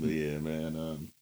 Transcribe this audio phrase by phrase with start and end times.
[0.00, 0.76] But yeah, man.
[0.76, 1.12] Um,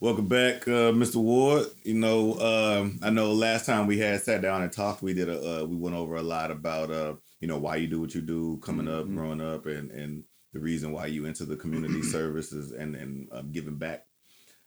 [0.00, 1.16] welcome back, uh, Mr.
[1.16, 1.66] Ward.
[1.84, 5.28] You know, um, I know last time we had sat down and talked, we did
[5.28, 8.14] a uh, we went over a lot about uh, you know why you do what
[8.14, 9.14] you do, coming up, Mhm.
[9.14, 13.52] growing up, and and the reason why you into the community services and and um,
[13.52, 14.06] giving back.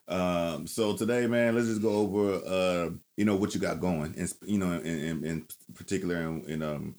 [0.07, 4.13] Um, so today, man, let's just go over uh, you know what you got going,
[4.17, 6.95] and you know, in, in, in particular, in, in um,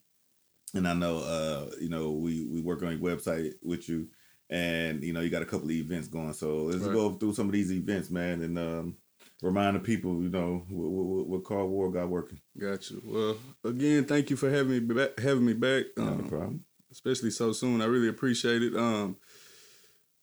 [0.74, 4.08] and I know uh, you know we we work on your website with you,
[4.50, 6.32] and you know you got a couple of events going.
[6.32, 6.92] So let's Right.
[6.92, 8.96] go through some of these events, man, and um,
[9.42, 12.40] remind the people, you know, what, what, what Carl Ward got working.
[12.58, 13.02] Got you.
[13.04, 15.18] Well, again, thank you for having me back.
[15.18, 16.64] Having me back, Not a um, problem.
[16.90, 17.82] especially so soon.
[17.82, 18.74] I really appreciate it.
[18.76, 19.16] Um,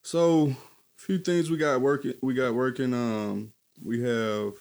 [0.03, 0.55] so a
[0.97, 2.13] few things we got working.
[2.21, 2.93] We got working.
[2.93, 3.53] Um,
[3.83, 4.53] we have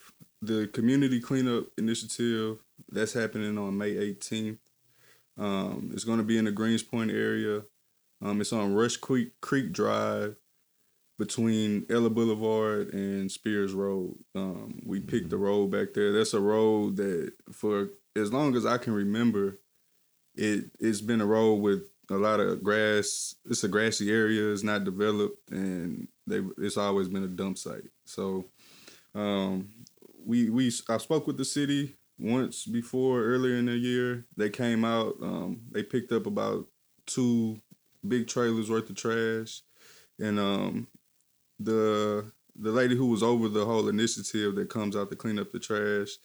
[0.42, 2.58] the community cleanup initiative
[2.90, 4.58] that's happening on May 18th.
[5.38, 7.62] Um, it's going to be in the Greenspoint area.
[8.24, 10.36] Um, it's on Rush Creek Creek Drive
[11.18, 14.16] between Ella Boulevard and Spears Road.
[14.34, 16.10] Um, we picked the road back there.
[16.10, 19.58] That's a road that, for as long as I can remember,
[20.34, 23.34] it it's been a road with a lot of grass.
[23.44, 24.50] It's a grassy area.
[24.50, 27.90] It's not developed, and they it's always been a dump site.
[28.06, 28.46] So,
[29.14, 29.68] um,
[30.24, 34.24] we we I spoke with the city once before earlier in the year.
[34.36, 35.16] They came out.
[35.22, 36.66] Um, they picked up about
[37.06, 37.60] two
[38.06, 39.62] big trailers worth of trash,
[40.18, 40.88] and um,
[41.58, 45.50] the the lady who was over the whole initiative that comes out to clean up
[45.50, 46.18] the trash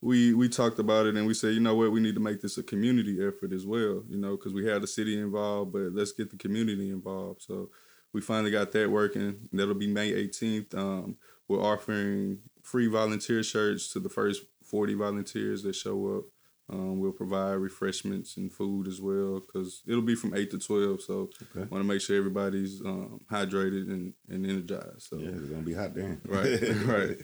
[0.00, 2.40] we we talked about it and we said, you know what, we need to make
[2.40, 5.92] this a community effort as well, you know, because we had the city involved, but
[5.92, 7.42] let's get the community involved.
[7.42, 7.70] So
[8.12, 9.48] we finally got that working.
[9.52, 10.74] That'll be May 18th.
[10.76, 11.16] Um,
[11.48, 16.24] we're offering free volunteer shirts to the first 40 volunteers that show up.
[16.70, 21.02] Um, we'll provide refreshments and food as well because it'll be from 8 to 12.
[21.02, 21.68] So Okay.
[21.70, 25.02] want to make sure everybody's um, hydrated and, and energized.
[25.08, 26.20] So Yeah, it's gonna be hot there.
[26.26, 27.16] Right, right.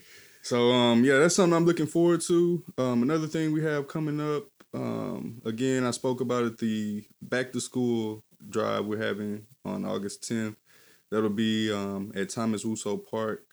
[0.43, 2.65] So um yeah, that's something I'm looking forward to.
[2.79, 7.53] Um another thing we have coming up, um again I spoke about it the back
[7.53, 10.57] to school drive we're having on August 10th.
[11.11, 13.45] That'll be um at Thomas Russo Park.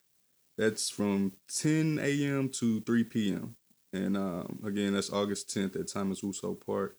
[0.57, 2.49] That's from 10 a.m.
[2.59, 3.55] to 3 p.m.
[3.93, 6.95] And um again that's August 10th at Thomas Russo Park.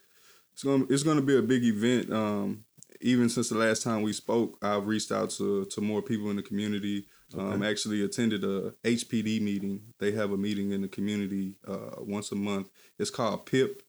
[0.53, 2.13] It's gonna it's gonna be a big event.
[2.13, 2.65] Um
[3.01, 6.37] even since the last time we spoke, I've reached out to to more people in
[6.37, 7.07] the community.
[7.37, 9.81] Um, actually attended a HPD meeting.
[9.99, 12.69] They have a meeting in the community uh, once a month.
[12.99, 13.83] It's called PIP.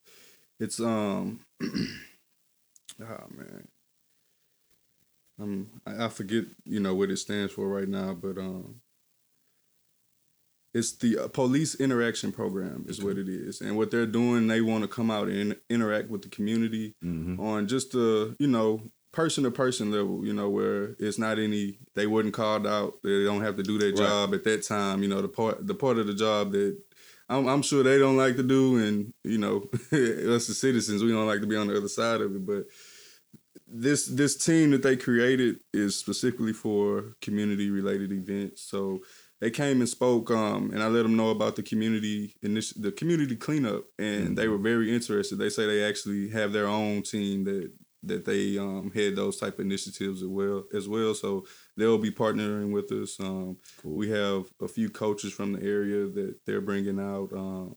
[0.62, 1.68] It's um, oh
[3.02, 3.68] man,
[5.42, 8.82] um, I, I forget you know what it stands for right now, but um,
[10.74, 14.48] it's the uh, police interaction program is what it is, and what they're doing.
[14.48, 18.48] They want to come out and interact with the community hmm on just a you
[18.48, 18.82] know
[19.12, 23.24] person to person level, you know, where it's not any they wasn't called out, they
[23.24, 23.98] don't have to do their Right.
[23.98, 26.78] job at that time, you know, the part the part of the job that
[27.30, 31.12] I'm, I'm sure they don't like to do, and you know, us the citizens, we
[31.12, 32.46] don't like to be on the other side of it.
[32.46, 32.66] But
[33.68, 38.62] this this team that they created is specifically for community related events.
[38.62, 39.02] So
[39.42, 42.92] they came and spoke, um, and I let them know about the community initi- the
[42.92, 45.38] community cleanup, and they were very interested.
[45.38, 47.72] They say they actually have their own team that
[48.06, 51.14] that they um, head those type of initiatives as well as well.
[51.14, 51.46] So
[51.78, 53.20] they'll be partnering with us.
[53.20, 53.96] Um, Cool.
[53.96, 57.30] We have a few coaches from the area that they're bringing out.
[57.34, 57.76] Um,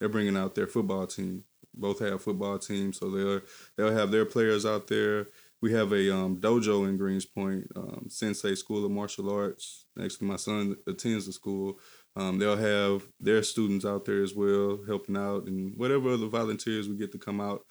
[0.00, 1.44] they're bringing out their football team.
[1.74, 3.40] Both have football teams, so they'll
[3.76, 5.28] they'll have their players out there.
[5.60, 9.86] We have a um, dojo in Greenspoint, um, Sensei School of Martial Arts.
[10.02, 11.78] Actually, my son attends the school.
[12.16, 16.88] Um, they'll have their students out there as well, helping out, and whatever other volunteers
[16.88, 17.64] we get to come out.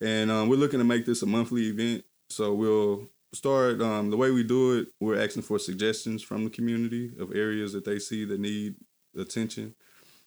[0.00, 2.04] And um, we're looking to make this a monthly event.
[2.28, 4.88] So we'll start um, the way we do it.
[5.00, 8.76] We're asking for suggestions from the community of areas that they see that need
[9.16, 9.74] attention,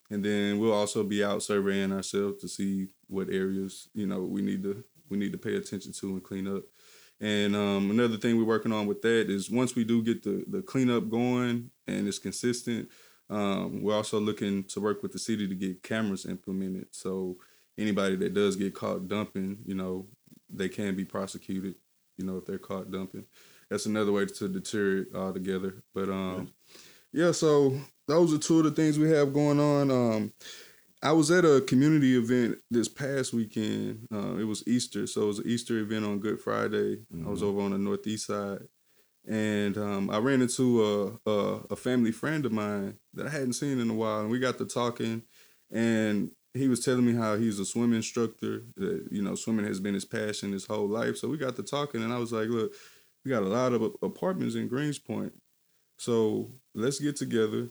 [0.10, 4.42] and then we'll also be out surveying ourselves to see what areas you know we
[4.42, 6.64] need to we need to pay attention to and clean up.
[7.22, 10.44] And um, another thing we're working on with that is once we do get the
[10.48, 12.90] the cleanup going and it's consistent,
[13.30, 16.88] um, we're also looking to work with the city to get cameras implemented.
[16.92, 17.38] So
[17.78, 20.08] anybody that does get caught dumping, you know,
[20.50, 21.76] they can be prosecuted.
[22.18, 23.26] You know, if they're caught dumping,
[23.70, 25.84] that's another way to deter it altogether.
[25.94, 26.54] But um,
[27.12, 27.32] yeah.
[27.32, 27.78] So
[28.08, 29.92] those are two of the things we have going on.
[29.92, 30.34] Um,
[31.04, 34.08] I was at a community event this past weekend.
[34.12, 37.00] Uh, it was Easter, so it was an Easter event on Good Friday.
[37.26, 38.64] I was over on the northeast side,
[39.28, 40.84] and um, I ran into
[41.26, 44.32] a, a a family friend of mine that I hadn't seen in a while, and
[44.32, 45.24] we got to talking,
[45.72, 48.64] and he was telling me how he's a swim instructor.
[48.78, 51.18] That you know, swimming has been his passion his whole life.
[51.18, 52.72] So we got to talking, and I was like, "Look,
[53.24, 55.32] we got a lot of apartments in Greenspoint.
[55.98, 57.70] So let's get together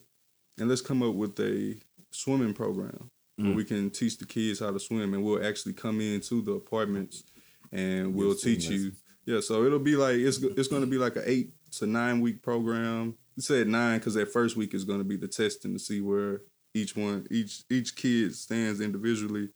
[0.59, 1.77] and let's come up with a
[2.11, 3.57] swimming program Mm.
[3.57, 7.25] we can teach the kids how to swim, and we'll actually come into the apartments
[7.73, 8.93] and we'll teach you.
[9.27, 12.21] Yeah, so it'll be like it's it's going to be like an eight to nine
[12.21, 13.17] week program.
[13.37, 16.01] You said nine because that first week is going to be the testing to see
[16.01, 16.43] where
[16.75, 19.49] each one each each kid stands individually.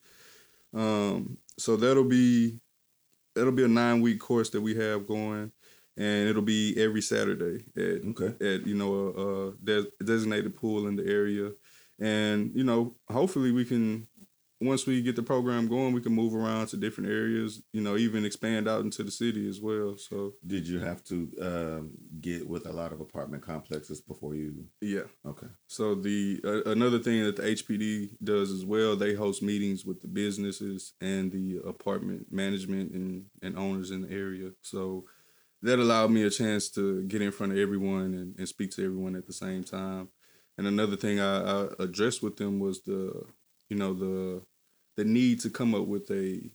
[0.75, 2.59] Um, so that'll be
[3.35, 5.53] that'll be a nine week course that we have going,
[5.97, 8.55] and it'll be every Saturday at Okay.
[8.55, 11.53] at you know a, a designated pool in the area,
[12.01, 14.07] and you know hopefully we can
[14.61, 17.63] once we get the program going, we can move around to different areas.
[17.73, 19.97] You know, even expand out into the city as well.
[19.97, 21.91] So Did you have to um,
[22.21, 24.65] get with a lot of apartment complexes before you?
[24.81, 25.03] yeah.
[25.25, 25.47] Okay.
[25.69, 30.01] So the uh, another thing that the HPD does as well, they host meetings with
[30.01, 34.51] the businesses and the apartment management and, and owners in the area.
[34.63, 35.05] So
[35.63, 38.85] that allowed me a chance to get in front of everyone and, and speak to
[38.85, 40.09] everyone at the same time.
[40.59, 43.25] And another thing I, I addressed with them was the,
[43.71, 44.43] you know, the
[44.97, 46.51] the need to come up with a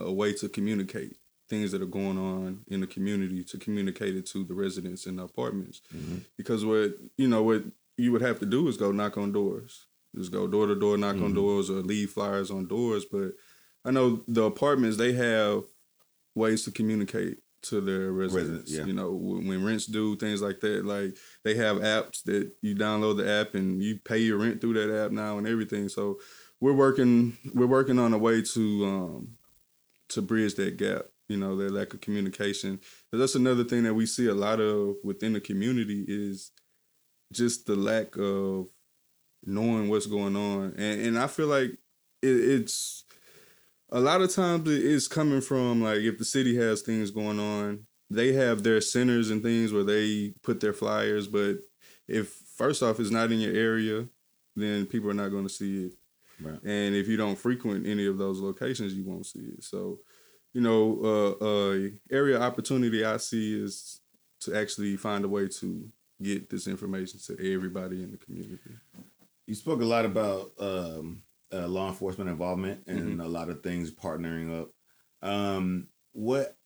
[0.00, 1.16] a way to communicate
[1.48, 5.16] things that are going on in the community to communicate it to the residents in
[5.16, 6.20] the apartments Mhm.
[6.36, 7.64] because what you know what
[7.96, 9.86] you would have to do is go knock on doors
[10.16, 11.34] just go door to door knock on Mhm.
[11.36, 13.32] doors or leave flyers on doors but
[13.84, 15.64] i know the apartments they have
[16.34, 17.38] ways to communicate
[17.68, 18.84] to their residents Residents, yeah.
[18.84, 22.74] you know when, when rents due things like that like they have apps that you
[22.74, 25.88] download the app and you pay your rent through that app now and everything.
[25.88, 26.18] So
[26.60, 29.28] we're working we're working on a way to um
[30.10, 32.78] to bridge that gap you know that lack of communication.
[32.78, 36.50] 'Cause that's another thing that we see a lot of within the community is
[37.32, 38.68] just the lack of
[39.44, 40.74] knowing what's going on.
[40.76, 41.72] And and i feel like
[42.22, 43.04] it, it's
[43.90, 47.38] a lot of times it is coming from like if the city has things going
[47.38, 51.56] on they have their centers and things where they put their flyers but
[52.06, 54.06] if first off it's not in your area
[54.56, 55.92] then people are not going to see it.
[56.40, 56.62] Right.
[56.62, 59.64] and if you don't frequent any of those locations you won't see it.
[59.64, 59.98] So
[60.54, 64.00] you know uh, uh area opportunity i see is
[64.40, 65.88] to actually find a way to
[66.22, 68.58] get this information to everybody in the community.
[69.46, 71.22] You spoke a lot about um,
[71.52, 74.70] uh, law enforcement involvement and a lot of things partnering up.
[75.22, 76.56] Um, what?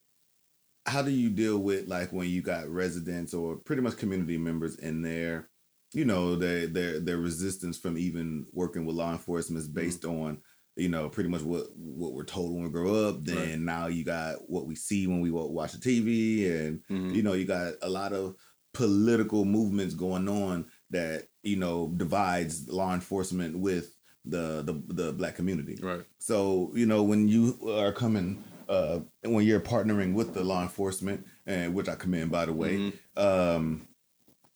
[0.86, 4.76] How do you deal with like when you got residents or pretty much community members
[4.78, 5.50] in there?
[5.92, 10.42] You know, their their their resistance from even working with law enforcement is based on
[10.74, 13.22] you know pretty much what what we're told when we grow up.
[13.24, 13.58] Then Right.
[13.64, 17.10] now you got what we see when we watch the TV, and Mhm.
[17.10, 18.36] you know you got a lot of
[18.74, 25.34] political movements going on that you know divides law enforcement with the the, the black
[25.36, 25.78] community.
[25.82, 26.02] Right.
[26.18, 31.26] So you know when you are coming uh when you're partnering with the law enforcement
[31.46, 32.92] and which i commend by the way Mhm.
[33.16, 33.88] um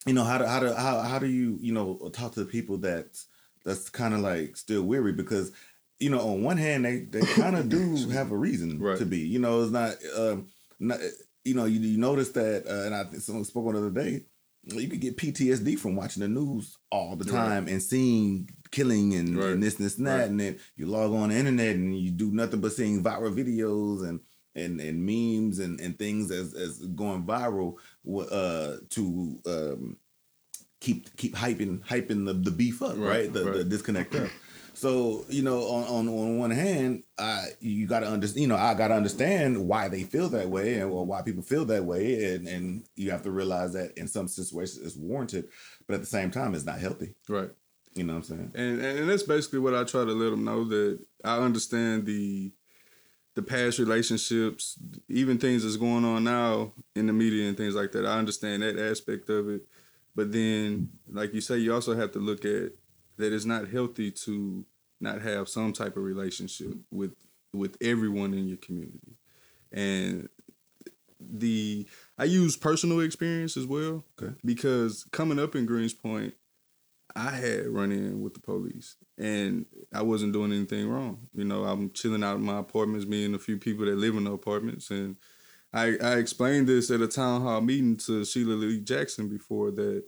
[0.07, 2.47] you know how do how do how, how do you you know talk to the
[2.51, 3.19] people that
[3.65, 5.13] that's kind of like still weary?
[5.13, 5.51] Because
[5.99, 8.99] you know on one hand they they kind of do have a reason Right.
[8.99, 9.19] to be.
[9.19, 10.47] You know it's not um
[10.79, 11.01] not
[11.45, 13.91] you know you, you notice that uh, and i think someone spoke on the other
[13.91, 14.25] day
[14.67, 17.33] you could get ptsd from watching the news all the Right.
[17.33, 19.51] time and seeing killing and, Right.
[19.53, 20.31] and this and this and that Right.
[20.31, 24.07] and then you log on the internet and you do nothing but seeing viral videos
[24.09, 24.21] and
[24.57, 27.75] and, and memes and, and things as, as going viral
[28.31, 29.97] uh, to um,
[30.81, 33.01] keep keep hyping hyping the, the beef up, right?
[33.27, 34.31] Right, The, the disconnect up.
[34.77, 38.43] So you know, on on, on one hand, I you got to understand.
[38.43, 41.43] You know, I got to understand why they feel that way and or why people
[41.43, 45.49] feel that way, and and you have to realize that in some situations it's warranted,
[45.87, 47.15] but at the same time, it's not healthy.
[47.27, 47.49] right
[47.95, 48.53] You know what I'm saying?
[48.55, 52.53] and and that's basically what I try to let them know that I understand the
[53.35, 54.79] the past relationships,
[55.09, 58.05] even things that's going on now in the media and things like that.
[58.05, 59.63] I understand that aspect of it,
[60.15, 62.73] but then, like you say, you also have to look at
[63.19, 64.65] that it's not healthy to
[65.01, 67.15] not have some type of relationship with
[67.53, 69.17] with everyone in your community,
[69.73, 70.29] and
[71.19, 71.87] the
[72.19, 74.35] I use personal experience as well Okay.
[74.45, 76.33] because coming up in Greenspoint,
[77.15, 81.29] I had run in with the police and I wasn't doing anything wrong.
[81.35, 84.15] You know, I'm chilling out in my apartments, me and a few people that live
[84.17, 84.91] in the apartments.
[84.91, 85.17] And
[85.73, 90.05] I, I explained this at a town hall meeting to Sheila Lee Jackson before that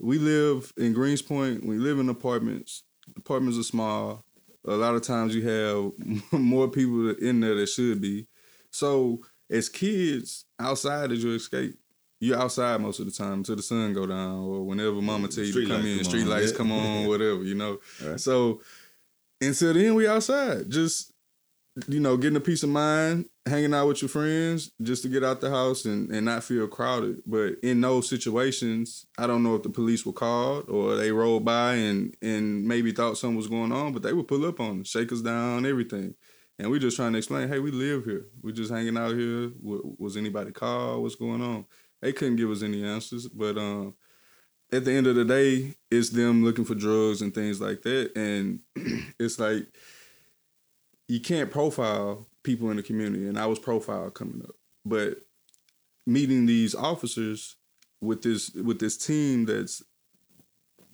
[0.00, 2.84] we live in Greenspoint, we live in apartments.
[3.16, 4.24] Apartments are small.
[4.66, 8.26] A lot of times you have more people in there that should be.
[8.70, 11.76] So as kids, outside is your escape
[12.20, 15.42] you're outside most of the time until the sun go down or whenever mama tell
[15.42, 16.56] you Street to come in, come street on, lights yeah.
[16.58, 17.78] come on, whatever, you know.
[18.04, 18.20] Right.
[18.20, 18.60] So
[19.40, 20.70] until then we outside.
[20.70, 21.12] Just
[21.88, 25.22] you know, getting a peace of mind, hanging out with your friends just to get
[25.22, 27.20] out the house and, and not feel crowded.
[27.26, 31.44] But in those situations, I don't know if the police were called or they rolled
[31.44, 34.80] by and and maybe thought something was going on, but they would pull up on
[34.80, 36.14] us, shake us down, everything.
[36.58, 38.26] And we just trying to explain, hey, we live here.
[38.42, 39.50] We're just hanging out here.
[39.62, 41.02] Was anybody called?
[41.02, 41.64] What's going on?
[42.02, 43.28] They couldn't give us any answers.
[43.28, 43.94] But um,
[44.70, 48.12] at the end of the day, it's them looking for drugs and things like that.
[48.14, 48.60] And
[49.18, 49.66] it's like
[51.08, 54.54] you can't profile people in the community, and I was profiled coming up.
[54.84, 55.18] But
[56.06, 57.56] meeting these officers
[58.00, 59.82] with this with this team that's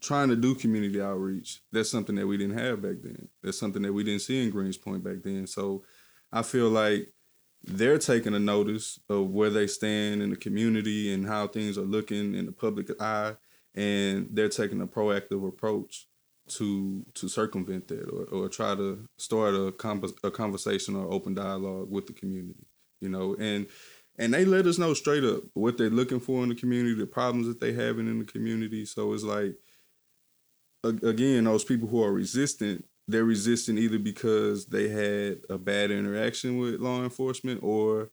[0.01, 3.29] trying to do community outreach, that's something that we didn't have back then.
[3.43, 5.47] That's something that we didn't see in Greenspoint back then.
[5.47, 5.85] So
[6.33, 7.13] I feel like
[7.63, 11.83] they're taking a notice of where they stand in the community and how things are
[11.83, 13.37] looking in the public eye,
[13.75, 16.07] and they're taking a proactive approach
[16.49, 19.75] to to circumvent that or, or try to start a,
[20.25, 22.67] a conversation or open dialogue with the community
[23.01, 23.37] you know?
[23.39, 23.67] And
[24.19, 27.07] and they let us know straight up what they're looking for in the community the
[27.07, 28.85] problems that they having in the community.
[28.85, 29.55] So it's like
[30.85, 36.59] again those people who are resistant they're resistant either because they had a bad interaction
[36.59, 38.11] with law enforcement or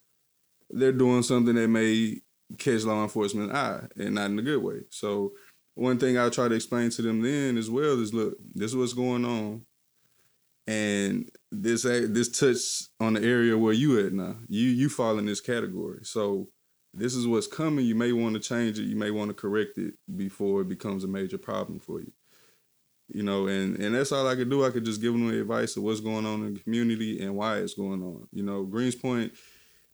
[0.70, 2.20] they're doing something that may
[2.60, 4.82] catch law enforcement eye and not in a good way.
[4.90, 5.34] So
[5.76, 8.78] one thing I try to explain to them then as well is look, this is
[8.78, 9.66] what's going on.
[10.66, 14.38] And this this touch on the area where you at now.
[14.48, 16.00] You you fall in this category.
[16.04, 16.48] So
[16.94, 17.86] this is what's coming.
[17.86, 18.84] You may want to change it.
[18.84, 22.14] You may want to correct it before it becomes a major problem for you.
[23.10, 24.64] You know, and and that's all I could do.
[24.64, 27.36] I could just give them the advice of what's going on in the community and
[27.36, 28.28] why it's going on.
[28.32, 29.32] You know, Greenspoint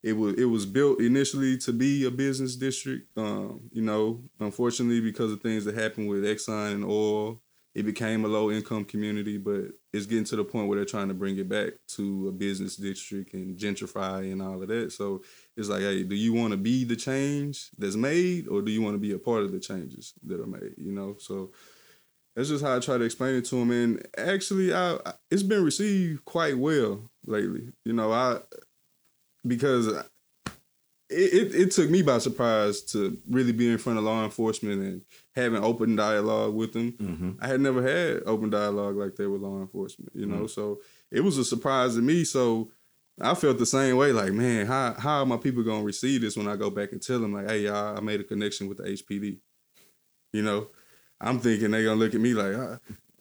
[0.01, 3.17] it was it was built initially to be a business district.
[3.17, 7.41] Um, you know, unfortunately, because of things that happened with Exxon and oil,
[7.75, 9.37] it became a low income community.
[9.37, 12.31] But it's getting to the point where they're trying to bring it back to a
[12.31, 14.91] business district and gentrify and all of that.
[14.91, 15.21] So
[15.57, 18.81] it's like, hey, do you want to be the change that's made, or do you
[18.81, 20.75] want to be a part of the changes that are made?
[20.77, 21.51] You know, so.
[22.35, 24.97] That's just how I try to explain it to them, and actually, I,
[25.29, 27.73] it's been received quite well lately.
[27.83, 28.39] You know, I
[29.45, 30.05] because it,
[31.09, 35.01] it, it, took me by surprise to really be in front of law enforcement and
[35.35, 36.91] having open dialogue with them.
[36.93, 37.31] Mm-hmm.
[37.41, 40.37] I had never had open dialogue like that with law enforcement, you know.
[40.37, 40.47] Mm-hmm.
[40.47, 40.81] So
[41.11, 42.23] it was a surprise to me.
[42.23, 42.71] So
[43.21, 44.11] I felt the same way.
[44.11, 47.01] Like, man, how how are my people gonna receive this when I go back and
[47.01, 49.39] tell them like, hey, y'all, I made a connection with the HPD.
[50.31, 50.67] You know,
[51.19, 52.79] I'm thinking they gonna look at me like,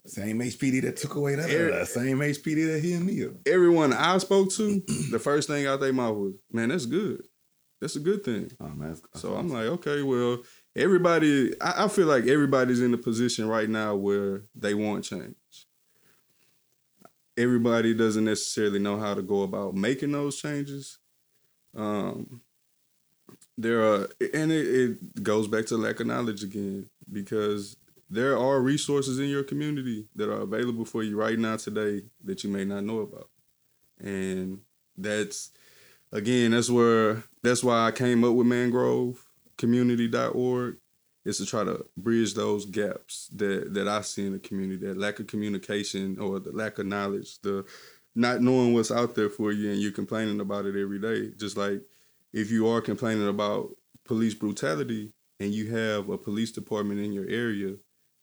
[0.09, 1.51] same HPD that took away that.
[1.51, 3.33] Every, same HPD that hit me up.
[3.47, 7.23] Everyone I spoke to, the first thing out their mouth was, "Man, that's good.
[7.81, 8.97] That's a good thing." Oh man.
[9.15, 10.39] so I'm like, okay, well,
[10.75, 11.53] everybody.
[11.61, 15.35] I, I feel like everybody's in a position right now where they want change.
[17.37, 20.99] Everybody doesn't necessarily know how to go about making those changes.
[21.77, 22.41] Um,
[23.57, 27.77] there are, and it, it goes back to lack of knowledge again because
[28.11, 32.43] there are resources in your community that are available for you right now today that
[32.43, 33.29] you may not know about.
[34.01, 34.61] And
[34.97, 35.51] that's
[36.13, 39.25] again, that's where that's why I came up with mangrove
[39.59, 40.77] community.org
[41.25, 44.97] is to try to bridge those gaps that that I see in the community, that
[44.97, 47.67] lack of communication or the lack of knowledge, the
[48.15, 51.33] not knowing what's out there for you and you're complaining about it every day.
[51.37, 51.83] Just like
[52.33, 53.71] if you are complaining about
[54.05, 57.77] police brutality and you have a police department in your area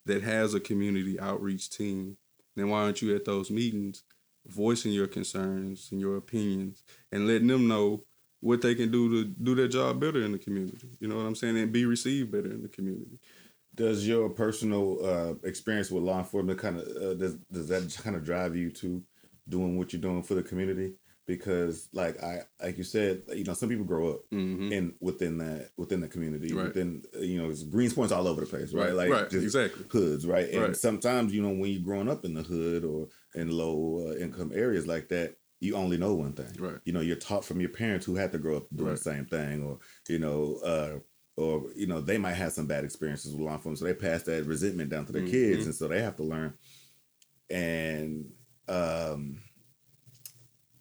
[0.06, 2.18] that has a community outreach team,
[2.56, 4.04] then why aren't you at those meetings
[4.48, 8.04] voicing your concerns and your opinions and letting them know
[8.42, 10.90] what they can do to do their job better in the community?
[11.00, 11.58] You know what I'm saying?
[11.58, 13.20] And be received better in the community.
[13.74, 18.16] Does your personal uh, experience with law enforcement kind of uh, does does that kind
[18.16, 19.04] of drive you to
[19.50, 20.94] doing what you're doing for the community?
[21.28, 24.72] Because like I like you said, you know, some people grow up mm-hmm.
[24.72, 26.68] in within that within the community, right.
[26.68, 28.88] within you know, Greenspoint's all over the place, right?
[28.88, 28.94] right.
[28.94, 29.34] Like right.
[29.34, 30.50] exactly hoods, right?
[30.50, 30.76] And right.
[30.76, 34.52] sometimes you know when you're growing up in the hood or in low uh, income
[34.54, 36.80] areas like that, you only know one thing, right?
[36.86, 39.26] You know, you're taught from your parents who had to grow up doing the same
[39.26, 41.00] thing, or you know, uh,
[41.38, 44.24] or you know, they might have some bad experiences with law enforcement, so they pass
[44.24, 45.32] that resentment down to their mm-hmm.
[45.32, 46.54] kids, and so they have to learn.
[47.50, 48.32] And
[48.68, 49.38] um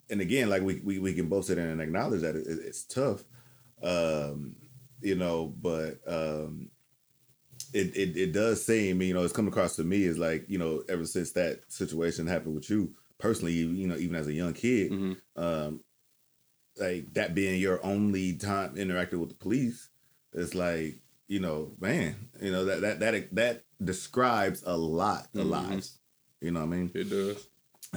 [0.09, 2.83] and again, like we, we, we can both sit in and acknowledge that it, it's
[2.83, 3.23] tough,
[3.83, 4.55] um,
[5.01, 6.69] you know, but um,
[7.73, 10.57] it, it it does seem, you know, it's come across to me is like, you
[10.57, 14.53] know, ever since that situation happened with you personally, you know, even as a young
[14.53, 15.41] kid, mm-hmm.
[15.41, 15.81] um,
[16.79, 19.89] like that being your only time interacting with the police,
[20.33, 25.41] it's like, you know, man, you know that that that that describes a lot of
[25.41, 25.49] mm-hmm.
[25.49, 25.99] lives.
[26.41, 26.91] You know what I mean?
[26.93, 27.47] It does.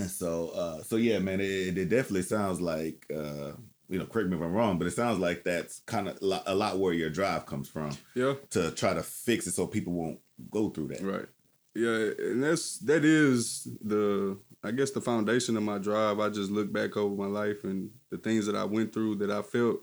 [0.01, 3.53] And so, uh, so yeah, man, it, it definitely sounds like uh,
[3.89, 6.55] you know, correct me if I'm wrong, but it sounds like that's kind of a
[6.55, 7.91] lot where your drive comes from.
[8.15, 8.35] Yeah.
[8.51, 11.03] To try to fix it so people won't go through that.
[11.03, 11.27] Right.
[11.75, 16.19] Yeah, and that's that is the I guess the foundation of my drive.
[16.19, 19.31] I just look back over my life and the things that I went through that
[19.31, 19.81] I felt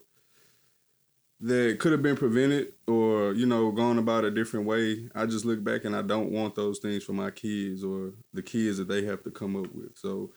[1.42, 5.10] that could have been prevented or you know gone about a different way.
[5.14, 8.42] I just look back and I don't want those things for my kids or the
[8.42, 9.98] kids that they have to come up with.
[9.98, 10.32] So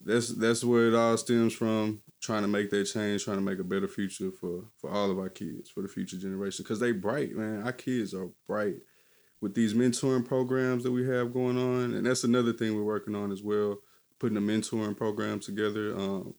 [0.00, 2.02] that's that's where it all stems from.
[2.20, 5.18] Trying to make that change, trying to make a better future for for all of
[5.18, 7.62] our kids, for the future generation, because they bright, man.
[7.62, 8.76] Our kids are bright
[9.40, 13.14] with these mentoring programs that we have going on, and that's another thing we're working
[13.14, 13.78] on as well,
[14.18, 15.94] putting a mentoring program together.
[15.94, 16.34] Um,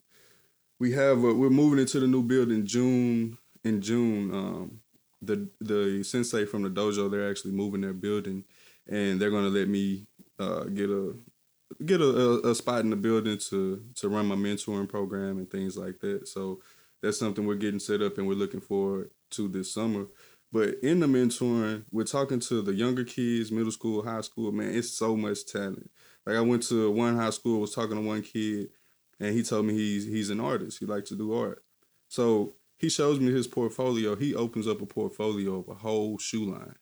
[0.80, 4.32] we have a, we're moving into the new building June in June.
[4.32, 4.80] Um,
[5.22, 8.44] the the sensei from the dojo they're actually moving their building,
[8.88, 10.06] and they're gonna let me
[10.38, 11.14] uh, get a
[11.84, 15.76] get a, a, spot in the building to to run my mentoring program and things
[15.76, 16.28] like that.
[16.28, 16.60] So
[17.02, 20.06] that's something we're getting set up and we're looking forward to this summer.
[20.52, 24.52] But in the mentoring, we're talking to the younger kids, middle school, high school.
[24.52, 25.90] Man, it's so much talent.
[26.24, 28.68] Like I went to one high school, was talking to one kid,
[29.18, 30.78] and he told me he's he's an artist.
[30.78, 31.62] He likes to do art.
[32.08, 34.16] So he shows me his portfolio.
[34.16, 36.76] He opens up a portfolio of a whole shoe line,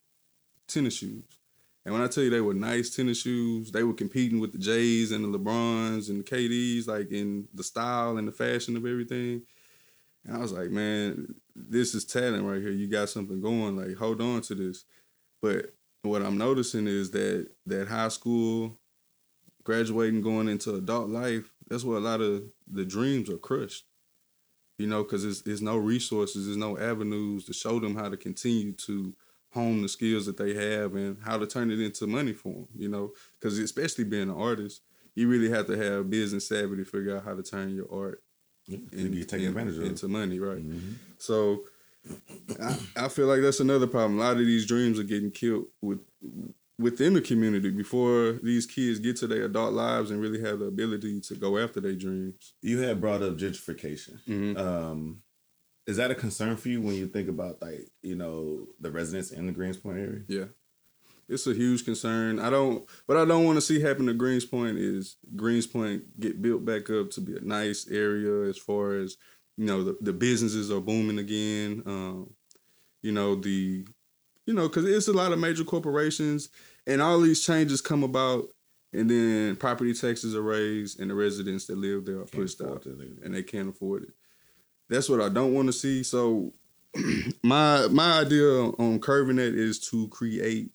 [0.66, 1.24] tennis shoes.
[1.84, 4.58] And when I tell you they were nice tennis shoes, they were competing with the
[4.58, 8.86] Jays and the LeBrons and the KDs, like in the style and the fashion of
[8.86, 9.42] everything.
[10.24, 12.70] And I was like, man, this is talent right here.
[12.70, 13.76] You got something going.
[13.76, 14.84] Like, hold on to this.
[15.42, 18.78] But what I'm noticing is that that high school,
[19.62, 23.84] graduating, going into adult life, that's where a lot of the dreams are crushed.
[24.78, 28.16] You know, because there's, there's no resources, there's no avenues to show them how to
[28.16, 29.14] continue to
[29.50, 32.68] hone the skills that they have and how to turn it into money for them.
[32.76, 34.82] You know, because especially being an artist,
[35.14, 38.22] you really have to have business savvy to figure out how to turn your art
[38.66, 40.58] yeah, in, you take advantage of into money, right?
[40.58, 40.94] Mm-hmm.
[41.18, 41.64] So
[42.60, 44.18] I, I feel like that's another problem.
[44.18, 46.00] A lot of these dreams are getting killed with
[46.78, 50.66] within the community before these kids get to their adult lives and really have the
[50.66, 52.54] ability to go after their dreams.
[52.62, 54.18] You had brought up gentrification.
[54.28, 54.56] Mm-hmm.
[54.56, 55.22] Um,
[55.86, 59.30] is that a concern for you when you think about like you know the residents
[59.30, 60.22] in the Greenspoint area?
[60.28, 60.44] Yeah,
[61.28, 62.38] it's a huge concern.
[62.38, 66.64] I don't, what I don't want to see happen to Greenspoint is Greenspoint get built
[66.64, 69.16] back up to be a nice area as far as
[69.56, 71.82] you know the, the businesses are booming again.
[71.86, 72.30] Um,
[73.02, 73.86] you know the,
[74.46, 76.48] you know because it's a lot of major corporations
[76.86, 78.48] and all these changes come about
[78.92, 82.86] and then property taxes are raised and the residents that live there are pushed out
[82.86, 84.14] and they can't afford it
[84.88, 86.02] that's what I don't want to see.
[86.02, 86.52] So
[87.42, 90.70] my my idea on curving that is to create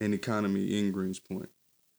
[0.00, 1.48] an economy in Greenspoint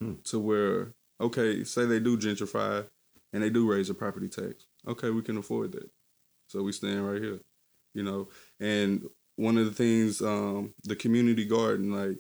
[0.02, 0.14] hmm.
[0.26, 2.86] to where okay, say they do gentrify
[3.32, 4.66] and they do raise a property tax.
[4.88, 5.90] Okay, we can afford that.
[6.48, 7.40] So we stand right here.
[7.94, 12.18] You know, and one of the things, um, the community garden, like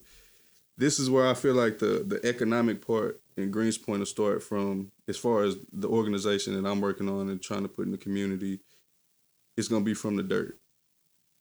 [0.78, 4.92] this is where I feel like the the economic part in Greenspoint will start from
[5.08, 7.98] as far as the organization that I'm working on and trying to put in the
[7.98, 8.60] community
[9.58, 10.58] it's gonna be from the dirt.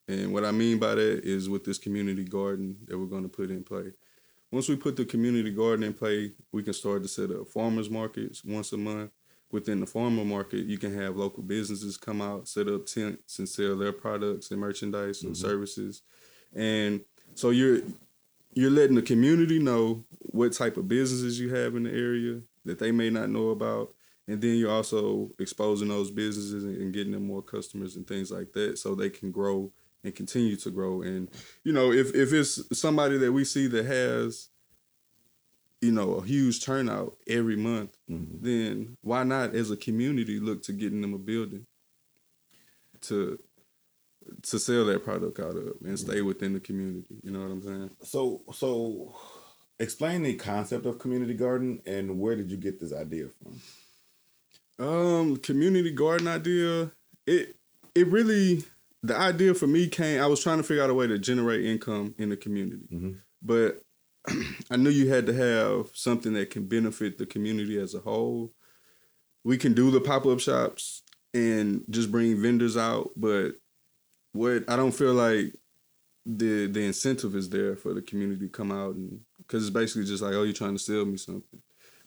[0.08, 3.50] And what I mean by that is with this community garden that we're gonna put
[3.50, 3.92] in play.
[4.50, 7.88] Once we put the community garden in play, we can start to set up farmers
[7.88, 9.10] markets once a month.
[9.52, 13.48] Within the farmer market, you can have local businesses come out, set up tents, and
[13.48, 15.28] sell their products and merchandise mm-hmm.
[15.28, 16.02] and services.
[16.54, 17.02] And
[17.34, 17.80] so you're
[18.54, 22.78] you're letting the community know what type of businesses you have in the area that
[22.78, 23.94] they may not know about
[24.28, 28.52] and then you're also exposing those businesses and getting them more customers and things like
[28.52, 29.70] that so they can grow
[30.04, 31.28] and continue to grow and
[31.64, 34.48] you know if if it's somebody that we see that has
[35.82, 38.36] you know a huge turnout every month mm-hmm.
[38.40, 41.66] then why not as a community look to getting them a building
[43.00, 43.38] to
[44.42, 47.62] to sell that product out of and stay within the community you know what i'm
[47.62, 49.14] saying so so
[49.80, 53.60] explain the concept of community garden and where did you get this idea from
[54.82, 56.90] um, community garden idea.
[57.26, 57.56] It
[57.94, 58.64] it really
[59.02, 60.20] the idea for me came.
[60.20, 63.12] I was trying to figure out a way to generate income in the community, mm-hmm.
[63.42, 63.82] but
[64.70, 68.52] I knew you had to have something that can benefit the community as a whole.
[69.44, 71.02] We can do the pop up shops
[71.34, 73.52] and just bring vendors out, but
[74.32, 75.54] what I don't feel like
[76.24, 80.04] the the incentive is there for the community to come out and because it's basically
[80.04, 81.60] just like oh you're trying to sell me something,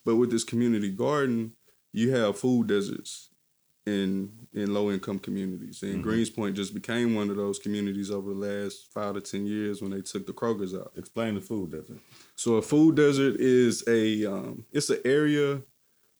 [0.06, 1.51] but with this community garden
[1.91, 3.30] you have food deserts
[3.85, 5.83] in in low income communities.
[5.83, 6.09] And mm-hmm.
[6.09, 9.91] Greenspoint just became one of those communities over the last five to ten years when
[9.91, 10.93] they took the Krogers out.
[10.95, 11.99] Explain the food desert.
[12.35, 15.61] So a food desert is a um, it's an area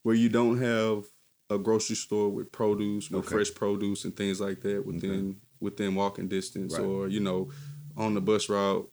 [0.04, 1.06] where you don't have
[1.50, 3.36] a grocery store with produce, with Okay.
[3.36, 6.86] fresh produce and things like that within within walking distance, Right.
[6.86, 7.50] or you know,
[7.96, 8.92] on the bus route,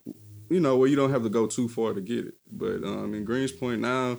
[0.48, 2.34] you know, where you don't have to go too far to get it.
[2.50, 4.18] But um, in Greenspoint now,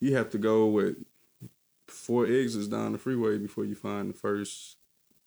[0.00, 0.96] you have to go with
[2.00, 4.76] four exits down the freeway before you find the first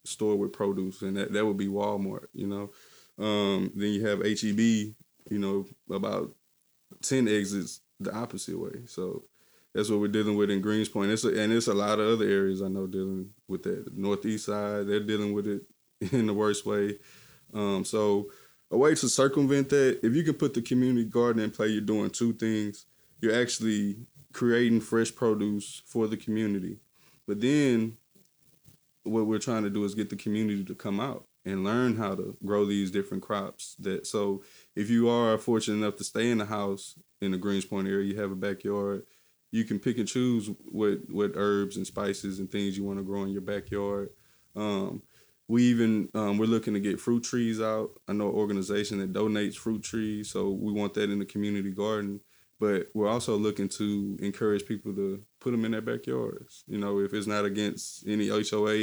[0.04, 2.26] store with produce, and that that would be Walmart.
[2.34, 4.94] You know, um, then you have HEB.
[5.30, 6.34] You know, about
[7.02, 8.82] ten exits the opposite way.
[8.86, 9.24] So
[9.74, 11.10] that's what we're dealing with in Greenspoint.
[11.10, 13.86] It's a, and it's a lot of other areas I know dealing with that.
[13.86, 15.62] The northeast side, they're dealing with it
[16.12, 16.98] in the worst way.
[17.52, 18.30] Um, so
[18.70, 21.80] a way to circumvent that, if you can put the community garden in play, you're
[21.80, 22.86] doing two things.
[23.20, 23.96] You're actually
[24.34, 26.80] creating fresh produce for the community.
[27.26, 27.96] But then
[29.04, 32.14] what we're trying to do is get the community to come out and learn how
[32.14, 33.76] to grow these different crops.
[33.78, 34.42] That so
[34.76, 38.20] if you are fortunate enough to stay in the house in the Greenspoint area, you
[38.20, 39.06] have a backyard,
[39.50, 43.04] you can pick and choose what what herbs and spices and things you want to
[43.04, 44.10] grow in your backyard.
[44.56, 45.02] Um,
[45.46, 47.90] we even um, we're looking to get fruit trees out.
[48.08, 51.70] I know an organization that donates fruit trees, so we want that in the community
[51.70, 52.20] garden.
[52.60, 56.64] But we're also looking to encourage people to put them in their backyards.
[56.66, 58.76] You know, if it's not against any HOA,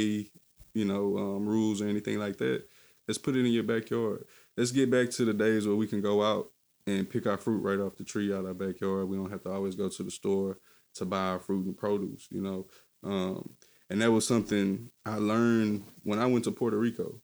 [0.74, 2.64] you know, um, rules or anything like that,
[3.08, 4.24] let's put it in your backyard.
[4.56, 6.50] Let's get back to the days where we can go out
[6.86, 9.08] and pick our fruit right off the tree out our backyard.
[9.08, 10.58] We don't have to always go to the store
[10.94, 12.28] to buy our fruit and produce.
[12.30, 12.66] You know,
[13.02, 13.50] um,
[13.88, 17.20] and that was something I learned when I went to Puerto Rico.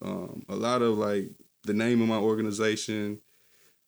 [0.00, 1.30] Um, a lot of like
[1.64, 3.20] the name of my organization,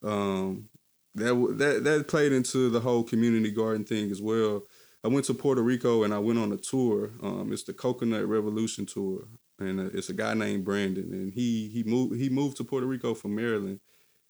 [0.03, 0.68] um,
[1.14, 4.62] that that that played into the whole community garden thing as well.
[5.05, 7.11] I went to Puerto Rico and I went on a tour.
[7.22, 11.68] Um, it's the Coconut Revolution tour, and uh, it's a guy named Brandon, and he
[11.68, 13.81] he moved he moved to Puerto Rico from Maryland,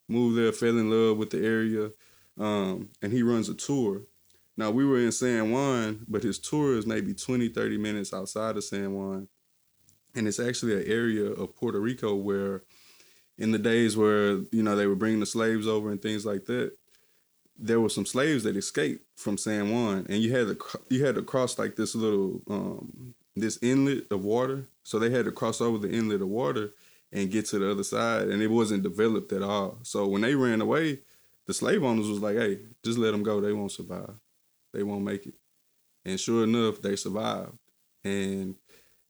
[0.09, 1.91] moved there, fell in love with the area,
[2.39, 4.03] um, and he runs a tour.
[4.57, 8.57] Now we were in San Juan, but his tour is maybe 20, 30 minutes outside
[8.57, 9.29] of San Juan.
[10.15, 12.63] And it's actually an area of Puerto Rico where
[13.39, 16.47] in the days where, you know, they were bringing the slaves over and things like
[16.47, 16.73] that,
[17.59, 20.59] there were some slaves that escaped from San Juan and you had to
[20.91, 24.67] you had to cross like this little um this inlet of water.
[24.83, 26.71] So they had to cross over the inlet of water
[27.13, 29.79] and get to the other side and it wasn't developed at all.
[29.83, 31.01] So when they ran away,
[31.47, 33.41] the slave owners was like, "Hey, just let them go.
[33.41, 34.15] They won't survive."
[34.75, 35.35] they won't make it.
[36.05, 37.57] And sure enough, they survived.
[38.03, 38.57] And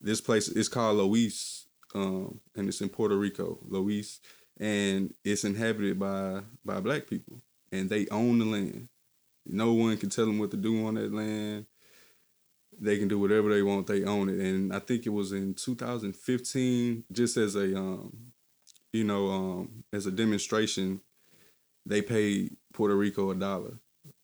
[0.01, 1.64] this place is called Loíza,
[1.95, 4.21] um, and it's in Puerto Rico, Loíza,
[4.59, 7.41] and it's inhabited by by black people,
[7.73, 8.89] and they own the land.
[9.47, 11.67] No one can tell them what to do on that land.
[12.81, 13.87] They can do whatever they want.
[13.87, 18.33] They own it, and I think it was in 2015, just as a um,
[18.93, 21.01] you know, um, as a demonstration,
[21.85, 23.79] they paid Puerto Rico a dollar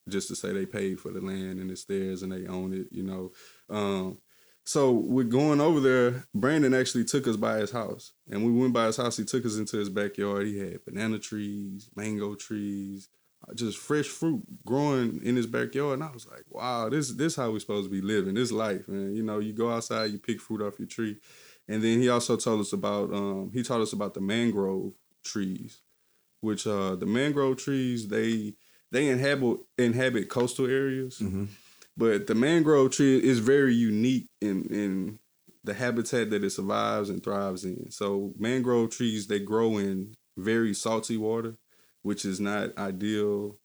[0.09, 2.87] just to say they paid for the land and it's theirs and they own it,
[2.91, 3.31] you know.
[3.69, 4.17] Um,
[4.65, 8.11] so with going over there, Brandon actually took us by his house.
[8.29, 10.47] And we went by his house, he took us into his backyard.
[10.47, 13.09] He had banana trees, mango trees,
[13.55, 15.95] just fresh fruit growing in his backyard.
[15.95, 18.87] And I was like, wow, this this how we're supposed to be living, this life,
[18.87, 19.15] man.
[19.15, 21.17] You know, you go outside, you pick fruit off your tree.
[21.67, 24.93] And then he also told us about um, he taught us about the mangrove
[25.23, 25.79] trees,
[26.41, 28.53] which uh the mangrove trees, they
[28.91, 31.45] they inhabit inhabit coastal areas, Mm-hmm.
[32.01, 35.19] But the mangrove tree is very unique in in
[35.63, 37.91] the habitat that it survives and thrives in.
[37.91, 41.57] So mangrove trees they grow in very salty water,
[42.01, 43.57] which is not ideal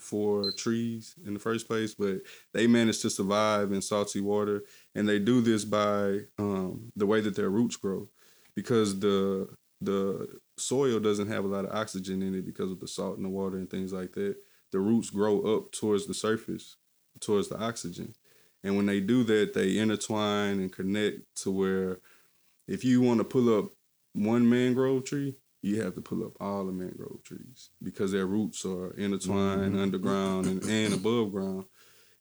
[0.00, 2.22] for trees in the first place, but
[2.52, 4.64] they manage to survive in salty water,
[4.96, 8.08] and they do this by um, the way that their roots grow,
[8.56, 9.48] because the
[9.80, 10.26] the
[10.58, 13.28] soil doesn't have a lot of oxygen in it because of the salt in the
[13.28, 14.34] water and things like that
[14.72, 16.76] the roots grow up towards the surface,
[17.20, 18.14] towards the oxygen.
[18.62, 22.00] And when they do that, they intertwine and connect to where
[22.66, 23.70] if you want to pull up
[24.12, 28.64] one mangrove tree, you have to pull up all the mangrove trees because their roots
[28.64, 31.64] are intertwined underground and, and above ground.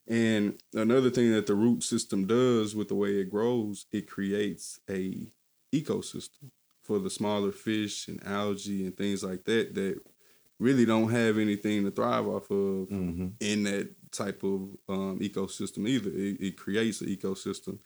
[0.07, 4.79] And another thing that the root system does with the way it grows, it creates
[4.89, 5.27] a
[5.73, 6.51] ecosystem
[6.83, 9.99] for the smaller fish and algae and things like that that
[10.59, 13.27] really don't have anything to thrive off of Mm-hmm.
[13.39, 16.09] in that type of um, ecosystem either.
[16.09, 17.79] It, it creates an ecosystem.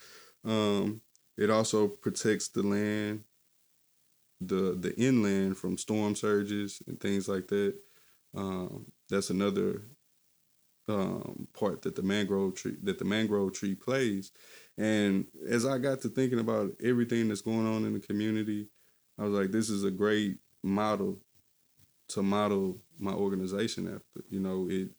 [0.46, 1.02] Um,
[1.38, 3.24] it also protects the land,
[4.42, 7.76] the the inland from storm surges and things like that.
[8.36, 9.84] Um, that's another
[10.88, 14.32] um, part that the mangrove tree that the mangrove tree plays.
[14.78, 18.68] And as I got to thinking about everything that's going on in the community,
[19.18, 21.20] I was like, this is a great model
[22.10, 24.26] to model my organization after.
[24.30, 24.90] You know, it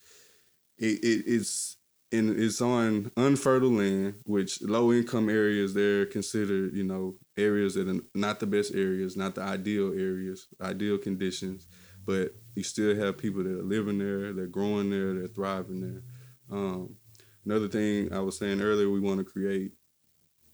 [0.81, 1.77] it, it it's
[2.12, 7.87] and it's on unfertile land, which low income areas they're considered, you know, areas that
[7.88, 11.69] are not the best areas, not the ideal areas, ideal conditions,
[12.05, 16.03] but you still have people that are living there, they're growing there, they're thriving there.
[16.51, 16.97] Um,
[17.45, 19.71] another thing I was saying earlier, we want to create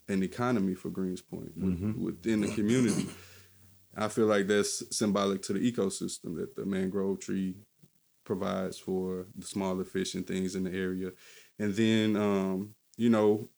[0.09, 1.97] an economy for Greenspoint Mhm.
[1.97, 3.07] within the community.
[3.95, 7.55] I feel like that's symbolic to the ecosystem that the mangrove tree
[8.27, 11.11] provides for the smaller fish and things in the area.
[11.57, 13.49] And then, um, you know,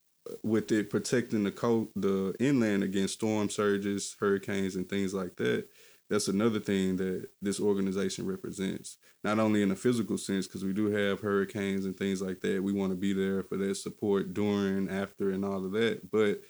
[0.43, 5.67] with it protecting the coast, the inland against storm surges, hurricanes, and things like that,
[6.09, 8.97] that's another thing that this organization represents.
[9.23, 12.63] Not only in a physical sense, because we do have hurricanes and things like that.
[12.63, 16.09] We want to be there for their support during, after, and all of that.
[16.11, 16.41] But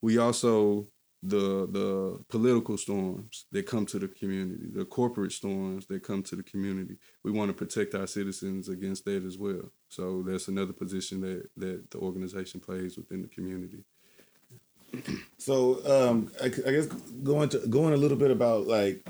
[0.00, 0.88] we also
[1.22, 6.36] the the political storms that come to the community, the corporate storms that come to
[6.36, 6.96] the community.
[7.22, 9.70] We want to protect our citizens against that as well.
[9.88, 13.84] So that's another position that that the organization plays within the community.
[15.38, 19.04] So um, I, I guess going to going a little bit about like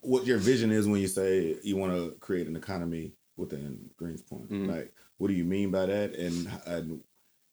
[0.00, 4.48] what your vision is when you say you want to create an economy within Greenspoint.
[4.48, 4.68] Mhm.
[4.68, 7.00] Like, what do you mean by that, and and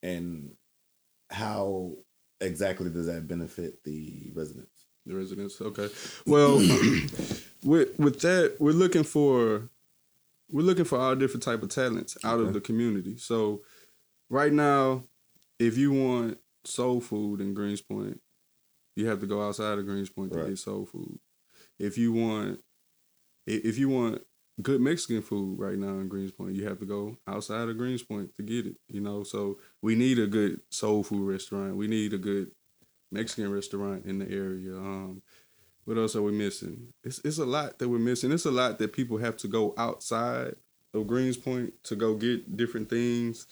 [0.01, 0.51] and
[1.29, 1.97] how
[2.41, 4.85] exactly does that benefit the residents?
[5.05, 5.61] The residents.
[5.61, 5.89] Okay.
[6.25, 6.57] Well,
[7.63, 9.69] with with that, we're looking for
[10.49, 12.47] we're looking for all different type of talents out Okay.
[12.47, 13.17] of the community.
[13.17, 13.61] So
[14.29, 15.03] right now,
[15.59, 18.19] if you want soul food in Greenspoint,
[18.95, 20.49] you have to go outside of Greenspoint to Right.
[20.49, 21.19] get soul food.
[21.79, 22.61] If you want
[23.47, 24.23] if you want
[24.61, 28.43] good Mexican food right now in Greenspoint, you have to go outside of Greenspoint to
[28.43, 28.77] get it.
[28.87, 31.75] You know, so we need a good soul food restaurant.
[31.75, 32.51] We need a good
[33.11, 34.75] Mexican restaurant in the area.
[34.75, 35.21] Um,
[35.85, 36.93] what else are we missing?
[37.03, 38.31] It's it's a lot that we're missing.
[38.31, 40.55] It's a lot that people have to go outside
[40.93, 43.45] of Greenspoint to go get different things.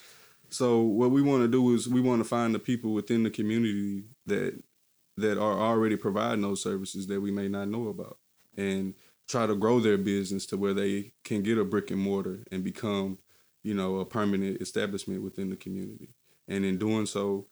[0.50, 3.30] So what we want to do is we want to find the people within the
[3.30, 4.62] community that
[5.18, 8.18] that are already providing those services that we may not know about,
[8.58, 8.96] and
[9.28, 12.64] try to grow their business to where they can get a brick and mortar and
[12.64, 13.18] become,
[13.64, 16.10] you know, a permanent establishment within the community.
[16.48, 17.48] And in doing so,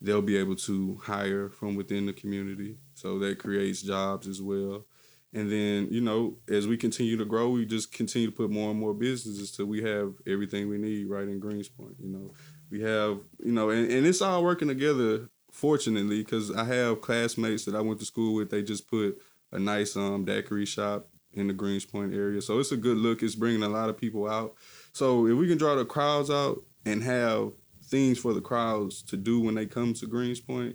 [0.00, 2.76] they'll be able to hire from within the community.
[2.94, 4.86] So that creates jobs as well.
[5.32, 8.70] And then, you know, as we continue to grow, we just continue to put more
[8.70, 11.96] and more businesses till we have everything we need right in Greenspoint.
[12.00, 12.32] You know,
[12.70, 17.64] we have, you know, and, and it's all working together, fortunately, because I have classmates
[17.64, 18.50] that I went to school with.
[18.50, 19.20] They just put
[19.54, 22.42] a nice um, daiquiri shop in the Greenspoint area.
[22.42, 23.22] So it's a good look.
[23.22, 24.54] It's bringing a lot of people out.
[24.92, 27.52] So if we can draw the crowds out and have
[27.84, 30.74] things for the crowds to do when they come to Greenspoint,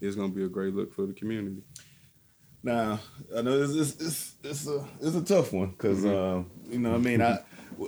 [0.00, 1.62] it's going to be a great look for the community.
[2.62, 3.00] Now,
[3.34, 6.90] I know it's it's it's, it's a it's a tough one because uh, you know
[6.90, 7.38] what I mean I,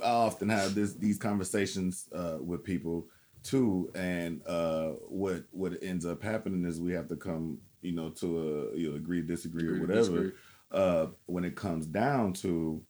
[0.03, 3.09] I often have this these conversations uh, with people
[3.43, 8.11] too, and uh, what what ends up happening is we have to come you know
[8.11, 10.01] to a you know agree disagree or Agree to whatever.
[10.23, 10.33] disagree.
[10.71, 12.83] Uh, when it comes down to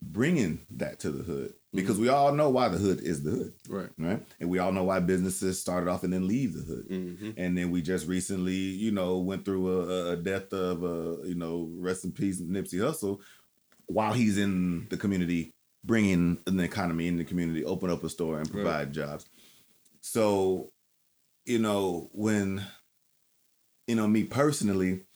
[0.00, 3.52] bringing that to the hood, because we all know why the hood is the hood,
[3.68, 3.88] Right.
[3.98, 4.22] right?
[4.40, 7.30] And we all know why businesses started off and then leave the hood Mm-hmm.
[7.36, 11.34] and then we just recently, you know, went through a, a death of, uh, you
[11.34, 13.18] know, rest in peace, Nipsey Hussle,
[13.86, 15.52] while he's in the community,
[15.84, 19.26] bringing an economy in the community, open up a store and provide jobs.
[20.00, 20.70] So,
[21.48, 22.62] you know, when,
[23.86, 25.06] you know, me personally,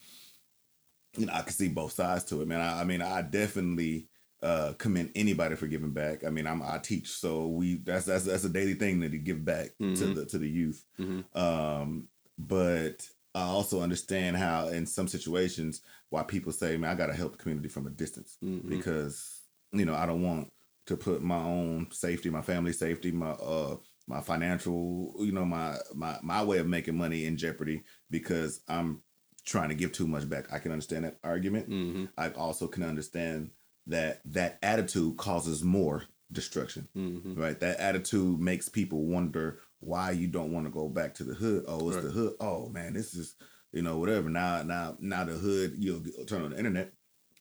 [1.17, 2.59] you know, I can see both sides to it, man.
[2.59, 4.07] I, I mean, I definitely
[4.41, 6.25] uh commend anybody for giving back.
[6.25, 9.19] I mean, I'm I teach, so we that's that's that's a daily thing that you
[9.19, 10.15] give back to Mhm.
[10.15, 10.83] the to the youth.
[10.99, 11.23] Mhm.
[11.37, 17.07] Um, but I also understand how in some situations why people say, "Man, I got
[17.07, 18.67] to help the community from a distance Mhm.
[18.67, 19.41] because
[19.71, 20.51] you know I don't want
[20.87, 25.77] to put my own safety, my family safety, my uh my financial, you know, my
[25.93, 29.01] my my way of making money in jeopardy because I'm
[29.45, 30.51] trying to give too much back.
[30.51, 31.69] I can understand that argument.
[31.69, 32.05] Mm-hmm.
[32.17, 33.51] I also can understand
[33.87, 37.39] that that attitude causes more destruction Mm-hmm.
[37.39, 37.59] right?
[37.59, 41.65] That attitude makes people wonder why you don't want to go back to the hood.
[41.67, 42.05] Oh, it's Right.
[42.05, 42.33] the hood.
[42.39, 43.35] Oh man, this is
[43.71, 44.29] you know whatever.
[44.29, 45.73] Now, now, now the hood.
[45.77, 46.93] You'll turn on the internet.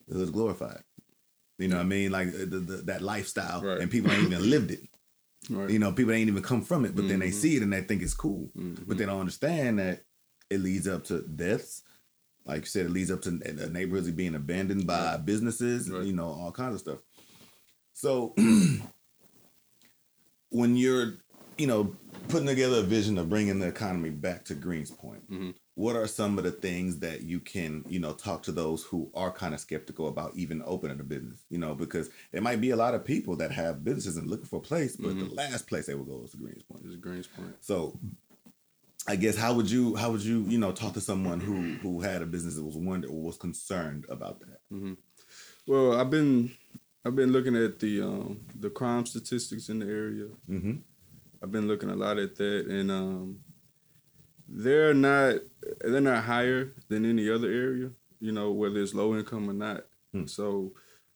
[0.09, 0.83] The hood's glorified.
[1.59, 2.11] You know what I mean?
[2.11, 3.79] Like uh, the, the, that lifestyle, Right.
[3.81, 4.81] and people ain't even lived it.
[5.55, 5.71] Right.
[5.71, 7.35] You know, people ain't even come from it, but then they Mhm.
[7.35, 8.87] see it and they think it's cool, Mhm.
[8.87, 10.05] but they don't understand that
[10.51, 11.83] it leads up to deaths.
[12.45, 13.31] Like you said, it leads up to
[13.71, 15.89] neighborhoods being abandoned by businesses.
[15.91, 16.05] Right.
[16.05, 16.99] You know, all kinds of stuff.
[17.93, 18.35] So
[20.51, 21.15] when you're,
[21.59, 21.95] you know,
[22.29, 25.55] putting together a vision of bringing the economy back to Greenspoint, Mhm.
[25.75, 29.11] What are some of the things that you can, you know, talk to those who
[29.15, 31.45] are kind of skeptical about even opening a business?
[31.49, 34.47] You know, because there might be a lot of people that have businesses and looking
[34.47, 36.85] for a place, but the last place they will go is the Greenspoint.
[36.85, 37.55] It's Greenspoint.
[37.61, 37.99] So
[39.09, 42.03] I guess how would you how would you, you know, talk to someone who who
[42.03, 44.61] had a business that was wonder or was concerned about that?
[45.67, 46.53] Well, I've been
[47.05, 50.27] I've been looking at the um, the crime statistics in the area.
[50.49, 50.75] Mm-hmm.
[51.43, 53.41] I've been looking a lot at that, and um,
[54.55, 55.37] they're not
[55.81, 57.91] they're not higher than any other area.
[58.21, 59.87] You know, whether it's low income or not.
[60.13, 60.27] Hmm.
[60.27, 60.73] So,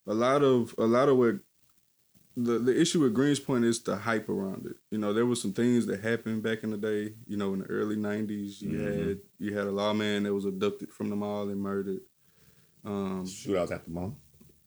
[0.07, 1.35] a lot of a lot of what
[2.35, 4.75] the the issue with Greenspoint is the hype around it.
[4.91, 7.13] You know, there was some things that happened back in the day.
[7.27, 9.07] You know, in the early '90s, you Mhm.
[9.07, 12.01] had you had a lawman that was abducted from the mall and murdered.
[12.83, 14.15] Um, Shootouts at the mall.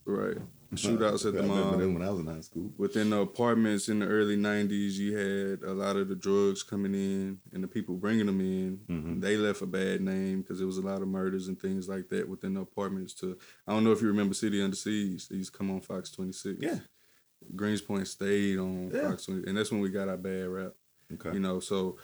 [0.04, 0.36] right,
[0.76, 1.78] shootouts at the I remember mall.
[1.78, 2.72] them when I was in high school.
[2.78, 6.94] within the apartments in the early 90s you had a lot of the drugs coming
[6.94, 9.20] in and the people bringing them in Mhm.
[9.20, 12.08] they left a bad name because there was a lot of murders and things like
[12.10, 15.36] that within the apartments to i don't know if you remember city under siege they
[15.36, 16.78] used to come on fox 26 Yeah.
[17.56, 19.08] greenspoint stayed on Yeah.
[19.10, 20.72] fox 20 and that's when we got our bad rap
[21.14, 21.32] Okay.
[21.34, 21.96] you know so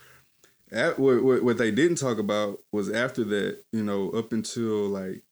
[0.72, 4.88] at, what, what, what they didn't talk about was after that you know up until
[4.88, 5.22] like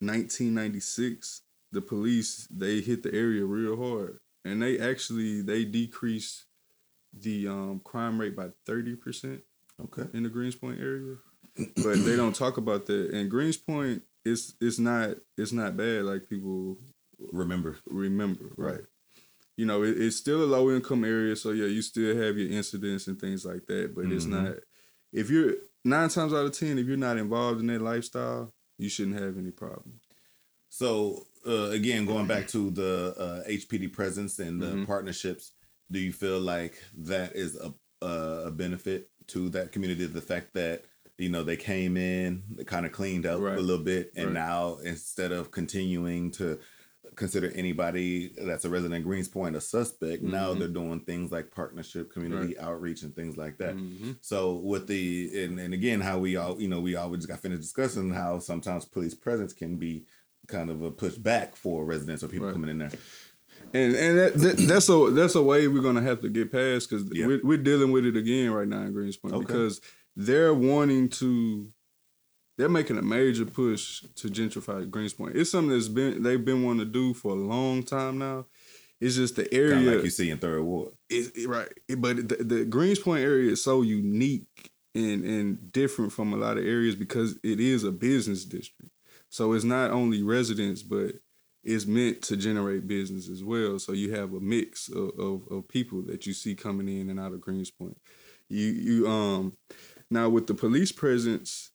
[0.00, 6.44] 1996 the police they hit the area real hard and they actually they decreased
[7.12, 9.40] the um, crime rate by 30%
[9.84, 10.04] Okay.
[10.14, 11.16] in the greenspoint area
[11.82, 16.28] but they don't talk about that and greenspoint it's it's not it's not bad like
[16.28, 16.78] people
[17.32, 17.76] Remember.
[17.88, 18.72] remember, right?
[18.74, 18.80] Right.
[19.56, 22.50] You know, it, it's still a low income area, so yeah, you still have your
[22.50, 23.94] incidents and things like that.
[23.94, 24.30] But it's Mhm.
[24.30, 24.56] not
[25.12, 25.54] if you're
[25.84, 29.36] nine times out of ten, if you're not involved in that lifestyle, you shouldn't have
[29.38, 30.00] any problem.
[30.68, 34.86] So uh, again, going back to the uh, HPD presence and the Mhm.
[34.86, 35.52] partnerships,
[35.90, 37.74] do you feel like that is a
[38.04, 40.04] a benefit to that community?
[40.06, 40.84] The fact that
[41.18, 43.56] you know they came in, they kind of cleaned up Right.
[43.56, 44.34] a little bit, and Right.
[44.34, 46.58] now instead of continuing to
[47.14, 50.58] consider anybody that's a resident of Greenspoint a suspect, now Mhm.
[50.58, 53.76] they're doing things like partnership, community outreach, and things like that.
[53.76, 54.16] Mhm.
[54.20, 57.60] So with the and, and again how we all you know we always got finished
[57.62, 60.06] discussing how sometimes police presence can be
[60.48, 62.52] kind of a pushback for residents or people Right.
[62.54, 62.90] coming in there.
[63.74, 66.90] And and that, that, that's a that's a way we're gonna have to get past
[66.90, 67.26] because Yeah.
[67.26, 69.46] we're, we're dealing with it again right now in Greenspoint Okay.
[69.46, 69.80] because
[70.16, 71.68] they're wanting to.
[72.58, 75.34] They're making a major push to gentrify Greenspoint.
[75.36, 78.44] It's something that's been they've been wanting to do for a long time now.
[79.00, 79.74] It's just the area.
[79.74, 80.92] Kind of like you see in Third Ward.
[81.08, 86.34] It's it- right, but the, the Greenspoint area is so unique and and different from
[86.34, 88.91] a lot of areas because it is a business district.
[89.32, 91.14] So it's not only residents, but
[91.64, 93.78] it's meant to generate business as well.
[93.78, 97.18] So you have a mix of, of, of people that you see coming in and
[97.18, 97.96] out of Greenspoint.
[98.50, 99.56] You you um
[100.10, 101.70] now with the police presence.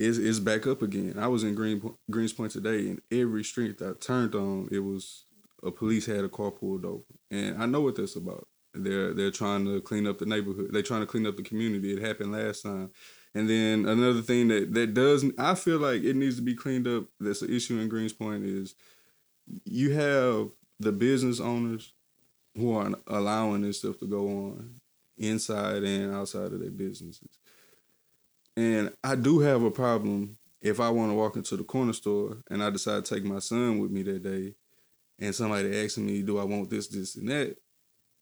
[0.00, 1.18] Is is back up again.
[1.18, 5.24] I was in Green Greenspoint today, and every street that I turned on, it was
[5.64, 8.46] a police had a car pulled over, and I know what that's about.
[8.74, 10.68] They're they're trying to clean up the neighborhood.
[10.70, 11.92] They're trying to clean up the community.
[11.92, 12.90] It happened last time,
[13.38, 16.88] and then another thing that that does I feel like it needs to be cleaned
[16.88, 17.04] up.
[17.20, 18.74] That's an issue in Greenspoint is
[19.64, 21.92] you have the business owners
[22.56, 24.80] who are allowing this stuff to go on
[25.16, 27.38] inside and outside of their businesses.
[28.56, 32.38] And I do have a problem if I want to walk into the corner store
[32.50, 34.54] and I decide to take my son with me that day
[35.20, 37.56] and somebody asking me, do I want this, this, and that?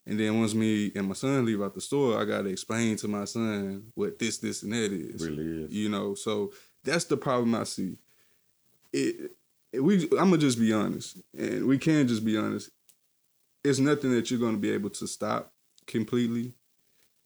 [0.07, 3.09] And then once me and my son leave out the store, I gotta explain to
[3.09, 5.27] my son what this, this, and that is.
[5.27, 5.73] Really is.
[5.73, 6.53] You know, so
[6.85, 7.97] that's the problem I see.
[8.93, 9.33] It,
[9.73, 12.71] it- we I'm gonna just be honest, and we can just be honest.
[13.65, 15.53] It's nothing that you're gonna be able to stop
[15.87, 16.55] completely.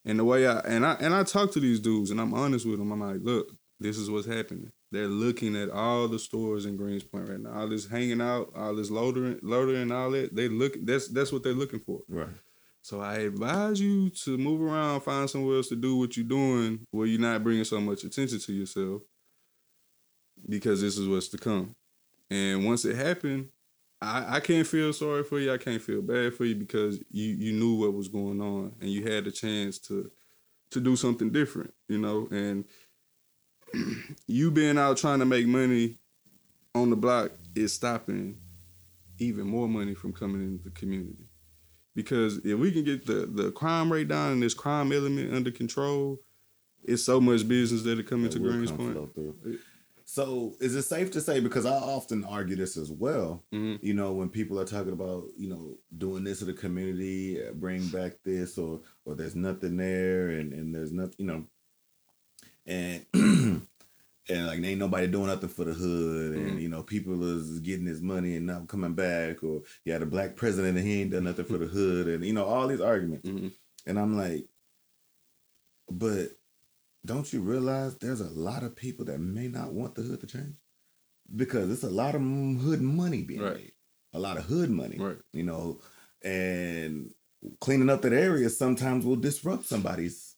[0.04, 2.66] And the way I and I and I talk to these dudes, and I'm honest
[2.66, 2.90] with them.
[2.90, 4.72] I'm like, look, this is what's happening.
[4.90, 7.52] They're looking at all the stores in Greenspoint right now.
[7.52, 10.34] All this hanging out, all this loading, loading, and all that.
[10.34, 10.74] They look.
[10.82, 12.00] That's that's what they're looking for.
[12.08, 12.26] Right.
[12.82, 16.86] So I advise you to move around, find somewhere else to do what you're doing,
[16.90, 19.02] where you're not bringing so much attention to yourself,
[20.48, 21.74] because this is what's to come.
[22.30, 23.48] And once it happened,
[24.00, 25.52] I, I can't feel sorry for you.
[25.52, 28.88] I can't feel bad for you because you you knew what was going on and
[28.88, 30.10] you had the chance to
[30.70, 32.28] to do something different, you know.
[32.31, 32.64] And
[34.26, 35.98] you being out trying to make money
[36.74, 38.38] on the block is stopping
[39.18, 41.29] even more money from coming into the community.
[42.03, 45.51] Because if we can get the, the crime rate down and this crime element under
[45.51, 46.19] control,
[46.83, 49.59] it's so much business that it come into That will Greenspoint.
[50.07, 53.44] So is it safe to say because I often argue this as well?
[53.53, 53.79] Mhm.
[53.81, 57.53] You know, when people are talking about you know doing this to the community, uh,
[57.53, 61.46] bring back this, or or there's nothing there, and and there's nothing, you know,
[62.67, 63.07] and
[64.31, 66.62] and like ain't nobody doing nothing for the hood, and Mhm.
[66.62, 70.06] you know people is getting his money and not coming back, or you had a
[70.06, 72.81] black president and he ain't done nothing for the hood, and you know all these
[72.81, 73.28] arguments.
[73.28, 73.52] Mhm.
[73.87, 74.46] And I'm like,
[75.90, 76.31] but
[77.04, 80.26] don't you realize there's a lot of people that may not want the hood to
[80.26, 80.54] change
[81.35, 83.56] because it's a lot of hood money being Right.
[83.56, 83.72] made,
[84.12, 85.18] a lot of hood money, Right.
[85.33, 85.81] you know,
[86.22, 87.14] and
[87.60, 90.37] cleaning up that area sometimes will disrupt somebody's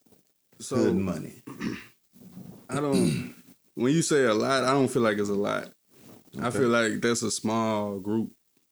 [0.59, 1.43] So hood money.
[2.69, 3.35] I don't.
[3.75, 5.69] When you say a lot, I don't feel like it's a lot.
[6.41, 8.31] I feel like that's a small group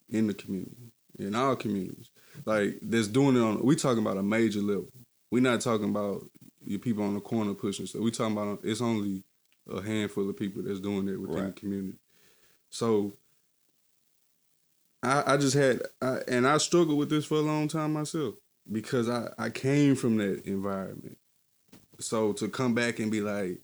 [0.09, 2.09] in the community, in our communities.
[2.45, 3.63] Like that's doing it on.
[3.63, 4.89] We talking about a major level.
[5.29, 6.25] We're not talking about
[6.63, 8.01] your people on the corner pushing stuff.
[8.01, 9.23] We talking about it's only
[9.71, 11.97] a handful of people that's doing it within the community.
[12.69, 13.13] So
[15.03, 18.35] I, I just had, I, and I struggled with this for a long time myself
[18.71, 21.17] because I, I came from that environment.
[21.99, 23.61] So to come back and be like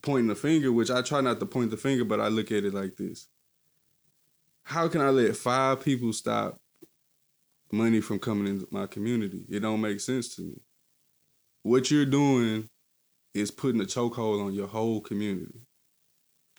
[0.00, 2.64] pointing the finger, which I try not to point the finger, but I look at
[2.64, 3.28] it like this:
[4.64, 6.60] How can I let five people stop
[7.70, 9.44] money from coming into my community?
[9.50, 10.60] It don't make sense to me.
[11.62, 12.68] What you're doing
[13.34, 15.60] is putting a chokehold on your whole community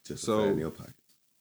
[0.06, 0.96] Just So- in your pocket.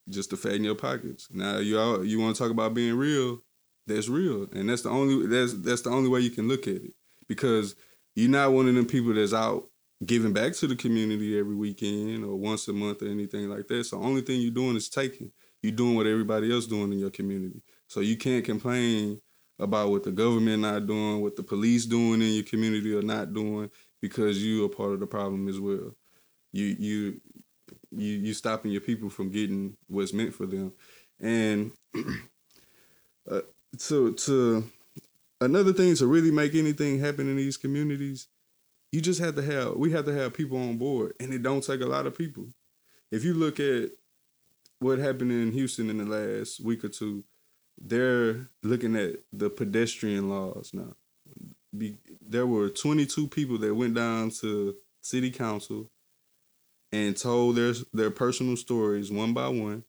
[0.09, 1.29] just to fatten your pockets.
[1.31, 3.43] Now you all you want to talk about being real,
[3.87, 6.75] that's real, and that's the only that's that's the only way you can look at
[6.83, 6.93] it
[7.29, 7.75] because
[8.15, 9.71] you're not one of them people that's out
[10.05, 13.85] giving back to the community every weekend or once a month or anything like that.
[13.85, 15.31] So the only thing you're doing is taking.
[15.63, 17.63] You're doing what everybody else doing in your community.
[17.87, 19.21] So you can't complain
[19.59, 23.33] about what the government not doing, what the police doing in your community or not
[23.33, 25.95] doing because you are part of the problem as well.
[26.53, 27.21] You you
[27.93, 30.73] you you stopping your people from getting what's meant for them
[31.21, 31.73] and
[33.31, 33.41] uh,
[33.79, 34.65] to to
[35.41, 38.29] another thing to really make anything happen in these communities
[38.93, 41.65] you just have to have we have to have people on board and it don't
[41.65, 42.47] take a lot of people
[43.11, 43.91] if you look at
[44.79, 47.25] what happened in houston in the last week or two
[47.81, 50.95] they're looking at the pedestrian laws now
[51.77, 55.91] Be, there were 22 people that went down to city council
[56.93, 59.85] and told their their personal stories one by one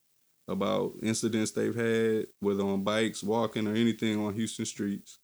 [0.47, 5.19] about incidents they've had, whether on bikes, walking, or anything on Houston streets.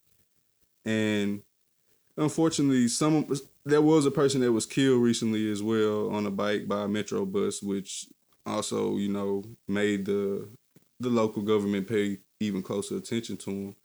[0.85, 1.41] And
[2.19, 3.27] unfortunately, some
[3.65, 6.87] there was a person that was killed recently as well on a bike by a
[6.87, 8.07] metro bus, which
[8.45, 10.47] also you know made the
[10.99, 13.75] the local government pay even closer attention to him.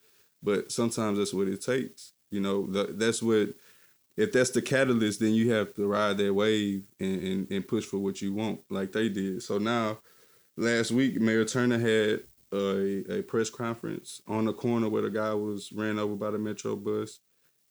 [0.42, 2.12] But sometimes that's what it takes.
[2.30, 3.54] You know, the, that's what
[4.16, 7.84] if that's the catalyst, then you have to ride that wave and, and, and push
[7.84, 9.42] for what you want, like they did.
[9.42, 9.98] So now,
[10.56, 12.20] last week, Mayor Turner had
[12.52, 16.38] a, a press conference on the corner where the guy was ran over by the
[16.38, 17.18] metro bus,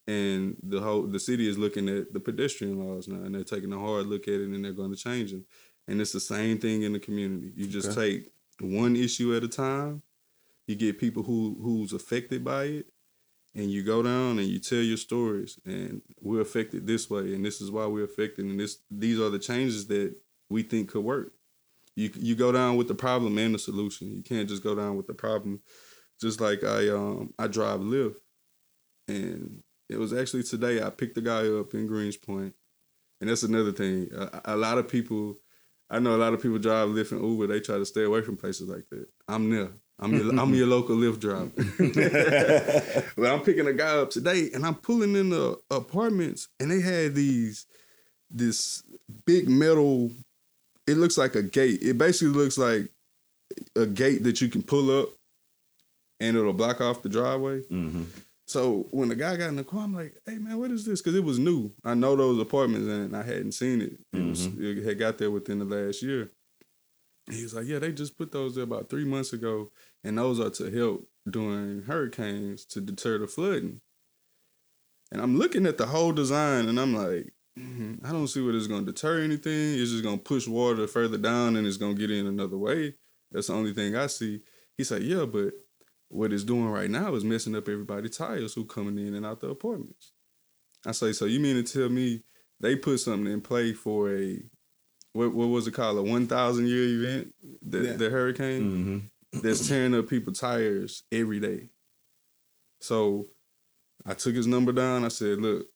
[0.08, 3.74] and the whole the city is looking at the pedestrian laws now, and they're taking
[3.74, 5.46] a hard look at it, and they're going to change them.
[5.88, 7.52] And it's the same thing in the community.
[7.56, 10.02] You just take one issue at a time.
[10.68, 12.86] You get people who who's affected by it,
[13.56, 17.46] and you go down and you tell your stories and we're affected this way and
[17.46, 20.16] this is why we're affected and this these are the changes that
[20.50, 21.34] we think could work
[21.96, 24.98] you you go down with the problem and the solution you can't just go down
[24.98, 25.60] with the problem
[26.20, 28.16] just like i um i drive lyft
[29.08, 32.54] and it was actually today i picked a guy up in greenspoint
[33.22, 35.38] and that's another thing a, a lot of people
[35.90, 38.22] i know a lot of people drive lyft and uber they try to stay away
[38.22, 39.70] from places like that i'm there
[40.00, 41.52] I'm your, I'm your local Lyft driver.
[43.16, 46.82] but I'm picking a guy up today, and I'm pulling in the apartments, and they
[46.82, 47.66] had these
[48.30, 48.84] this
[49.26, 50.12] big metal.
[50.88, 51.82] It looks like a gate.
[51.82, 52.90] It basically looks like
[53.76, 55.10] a gate that you can pull up,
[56.20, 57.62] and it'll block off the driveway.
[57.62, 58.04] hmm
[58.46, 61.02] So when the guy got in the car, I'm like, "Hey man, what is this?"
[61.02, 61.72] Because it was new.
[61.84, 64.00] I know those apartments, and I hadn't seen it.
[64.12, 66.32] It, was, it had got there within the last year.
[67.32, 69.72] He was like, "Yeah, they just put those there about three months ago,
[70.04, 73.80] and those are to help during hurricanes to deter the flooding."
[75.12, 78.56] And I'm looking at the whole design, and I'm like, "Mhm, I don't see what
[78.56, 79.80] it's going to deter anything.
[79.80, 82.58] It's just going to push water further down, and it's going to get in another
[82.58, 82.96] way.
[83.32, 84.42] That's the only thing I see."
[84.78, 85.54] He's like, "Yeah, but
[86.14, 89.40] what it's doing right now is messing up everybody's tires who coming in and out
[89.42, 90.14] the apartments."
[90.86, 92.24] I say, "So you mean to tell me
[92.60, 94.44] they put something in play for a
[95.14, 97.94] what what was it called a one thousand year event the Yeah.
[97.98, 101.70] the hurricane hmm that's tearing up people's tires every day.
[102.82, 103.30] So
[104.06, 105.06] I took his number down.
[105.06, 105.68] I said, "Look,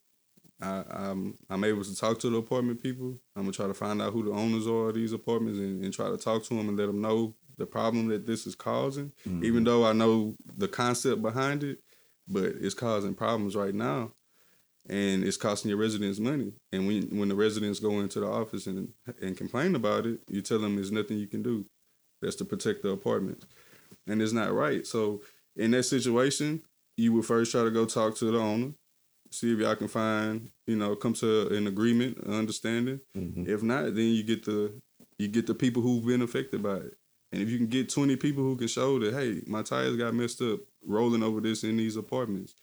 [0.60, 3.18] I, I'm I'm able to talk to the apartment people.
[3.34, 5.92] I'm gonna try to find out who the owners are of these apartments and, and
[5.92, 9.12] try to talk to them and let them know the problem that this is causing.
[9.26, 11.78] Even though I know the concept behind it,
[12.26, 14.12] but it's causing problems right now.
[14.90, 16.52] and it's costing your residents money.
[16.72, 18.88] And when when the residents go into the office and
[19.20, 21.66] and complain about it, you tell them there's nothing you can do.
[22.22, 23.44] That's to protect the apartment,
[24.06, 24.86] and it's not right.
[24.86, 25.20] So
[25.56, 26.62] in that situation,
[26.96, 28.72] you would first try to go talk to the owner,
[29.30, 33.00] see if y'all can find you know come to an agreement, an understanding.
[33.16, 33.46] Mhm.
[33.46, 34.72] If not, then you get the
[35.18, 36.94] you get the people who've been affected by it.
[37.32, 40.14] And if you can get 20 people who can show that, hey, my tires got
[40.14, 42.54] messed up rolling over this in these apartments,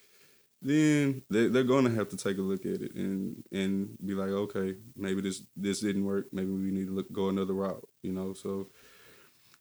[0.61, 4.15] then they, they're going to have to take a look at it and and be
[4.15, 6.27] like, okay, maybe this this didn't work.
[6.31, 8.33] Maybe we need to look, go another route, you know?
[8.33, 8.69] So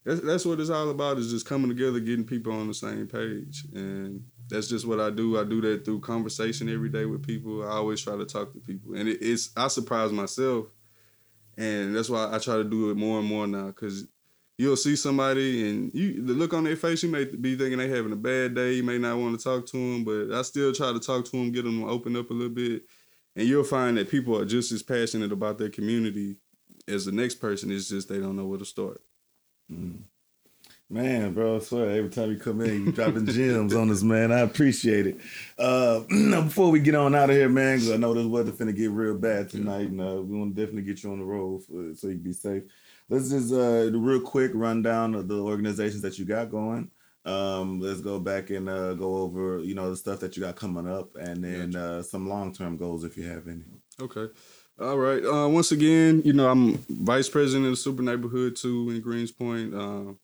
[0.04, 3.06] that's, that's what it's all about is just coming together, getting people on the same
[3.06, 3.64] page.
[3.74, 5.38] And that's just what I do.
[5.38, 7.62] I do that through conversation every day with people.
[7.62, 8.94] I always try to talk to people.
[8.94, 10.66] And it, it's, I surprise myself.
[11.56, 14.06] And that's why I try to do it more and more now because
[14.58, 17.88] you'll see somebody and you the look on their face, you may be thinking they
[17.88, 18.74] having a bad day.
[18.74, 21.30] You may not want to talk to them, but I still try to talk to
[21.32, 22.82] them, get them to open up a little bit.
[23.36, 26.36] And you'll find that people are just as passionate about their community
[26.86, 27.70] as the next person.
[27.70, 29.00] It's just they don't know where to start.
[30.90, 34.30] Man, bro, I swear every time you come in, you dropping gems on us, man.
[34.30, 35.18] I appreciate it.
[35.58, 36.00] Uh,
[36.42, 38.90] before we get on out of here, man, because I know this weather finna get
[38.90, 41.94] real bad tonight, and uh, we want to definitely get you on the road for,
[41.94, 42.64] so you can be safe.
[43.08, 46.90] Let's just uh, a real quick rundown of the organizations that you got going.
[47.26, 50.56] Um, let's go back and uh, go over, you know, the stuff that you got
[50.56, 53.64] coming up, and then uh, some long term goals if you have any.
[54.00, 54.26] Okay.
[54.80, 55.24] All right.
[55.24, 59.72] Uh, once again, you know, I'm vice president of the Super Neighborhood 2 in Greenspoint.
[59.72, 60.14] Uh,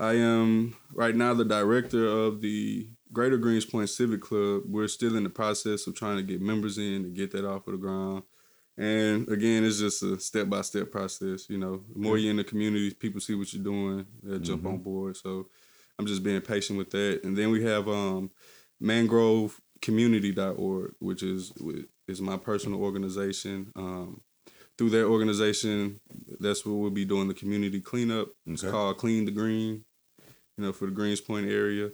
[0.00, 4.62] I am right now the director of the Greater Greenspoint Civic Club.
[4.66, 7.66] We're still in the process of trying to get members in to get that off
[7.66, 8.22] of the ground.
[8.80, 11.50] And again, it's just a step by step process.
[11.50, 14.64] You know, the more you're in the community, people see what you're doing, they'll jump
[14.64, 15.18] on board.
[15.18, 15.48] So
[15.98, 17.20] I'm just being patient with that.
[17.22, 18.30] And then we have um,
[18.82, 21.52] mangrovecommunity.org, which is
[22.08, 23.70] is my personal organization.
[23.76, 24.22] Um,
[24.78, 26.00] through that organization,
[26.40, 28.30] that's where we'll be doing the community cleanup.
[28.46, 28.70] It's Okay.
[28.70, 29.84] called Clean the Green,
[30.56, 31.90] you know, for the Greenspoint area.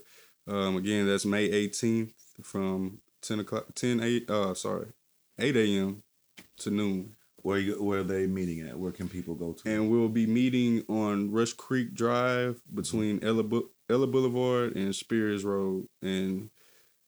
[0.46, 2.12] Um, again, that's May 18th
[2.44, 4.86] from 10 o'clock, 10, 8, uh, sorry,
[5.36, 6.04] 8 a.m.
[6.58, 7.14] to noon.
[7.42, 8.76] Where you, where are they meeting at?
[8.76, 9.70] Where can people go to?
[9.70, 15.44] And we'll be meeting on Rush Creek Drive between Ella, Bu- Ella Boulevard and Spears
[15.44, 15.86] Road.
[16.02, 16.50] And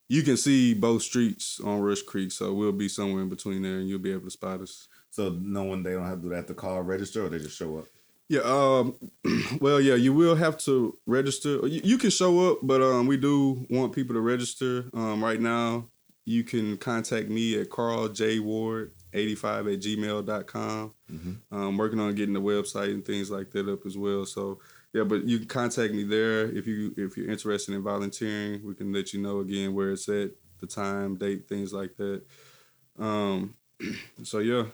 [0.09, 3.79] you can see both streets on Rush Creek, so we'll be somewhere in between there
[3.79, 4.89] and you'll be able to spot us.
[5.11, 7.57] so no one they don't have to do that to call register or they just
[7.57, 7.87] show up.
[8.29, 8.95] Yeah, um,
[9.61, 11.67] well, yeah, you will have to register.
[11.67, 14.85] You, you can show up, but um, we do want people to register.
[14.93, 15.87] Um, right now,
[16.27, 20.95] you can contact me at Carl J Ward 85 at gmail.com.
[21.51, 24.27] I'm working on getting the website and things like that up as well.
[24.27, 24.61] So
[24.93, 28.65] yeah, but you can contact me there if you if you're interested in volunteering.
[28.65, 30.31] We can let you know again where it's at,
[30.61, 32.23] the time, date, things like that.
[32.99, 33.55] Um,
[34.23, 34.65] so yeah,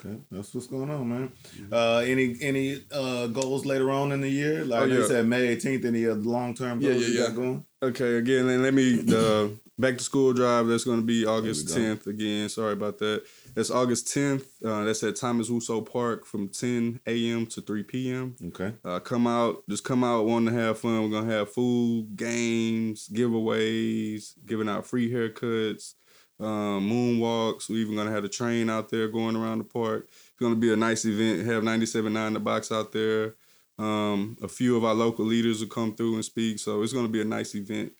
[0.00, 1.32] Okay, that's what's going on, man.
[1.70, 4.64] Uh, any any uh goals later on in the year?
[4.64, 5.84] Like Oh, you said, May 18th.
[5.84, 7.64] Any other long term goals yeah, you got going?
[7.82, 10.66] Okay, again, and let me the back to school drive.
[10.66, 12.06] That's going to be August tenth.
[12.06, 13.24] Again, sorry about that.
[13.54, 14.44] That's August tenth.
[14.64, 17.46] Uh, that's at Thomas Rousseau Park from ten a.m.
[17.46, 18.36] to three p.m.
[18.48, 21.02] Okay, Uh, come out, just come out, wanting to have fun.
[21.02, 25.94] We're gonna have food, games, giveaways, giving out free haircuts,
[26.40, 27.68] um, moonwalks.
[27.68, 30.08] We're even gonna have a train out there going around the park.
[30.08, 31.46] It's gonna be a nice event.
[31.46, 33.34] Have 97.9 the box out there.
[33.76, 37.08] Um, a few of our local leaders will come through and speak, so it's gonna
[37.08, 37.92] be a nice event.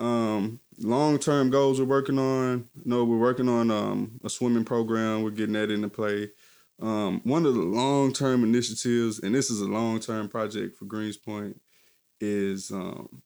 [0.00, 2.68] Um, long term goals we're working on.
[2.84, 5.22] No, we're working on um, a swimming program.
[5.22, 6.30] We're getting that into play.
[6.80, 10.86] Um, one of the long term initiatives, and this is a long term project for
[10.86, 11.56] Greenspoint,
[12.20, 13.22] is um,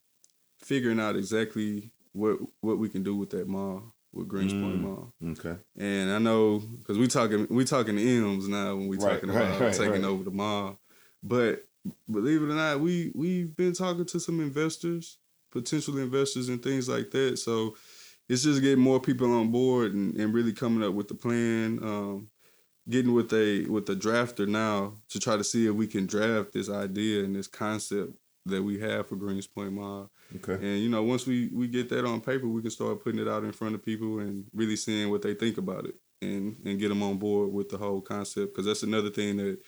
[0.60, 4.80] figuring out exactly what what we can do with that mall, with Greenspoint Mm.
[4.80, 5.12] Mall.
[5.30, 9.14] okay, And I know because we talking we talking to M's now when we Right,
[9.14, 10.80] talking right, about right, taking over the mall.
[11.22, 11.64] But
[12.10, 15.18] believe it or not, we we've been talking to some investors,
[15.54, 17.38] potential investors, and things like that.
[17.38, 17.76] So
[18.28, 21.78] it's just getting more people on board and, and really coming up with the plan.
[21.82, 22.28] Um,
[22.88, 26.52] getting with a with a drafter now to try to see if we can draft
[26.52, 28.12] this idea and this concept
[28.46, 30.10] that we have for Greenspoint Mall.
[30.36, 30.54] okay.
[30.54, 33.28] And you know, once we we get that on paper, we can start putting it
[33.28, 36.78] out in front of people and really seeing what they think about it, and and
[36.78, 38.52] get them on board with the whole concept.
[38.52, 39.58] Because that's another thing that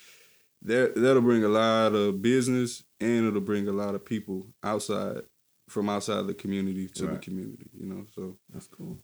[0.63, 5.23] that that'll bring a lot of business and it'll bring a lot of people outside
[5.69, 7.69] from outside the community to the community.
[7.79, 8.99] You know, so That's cool.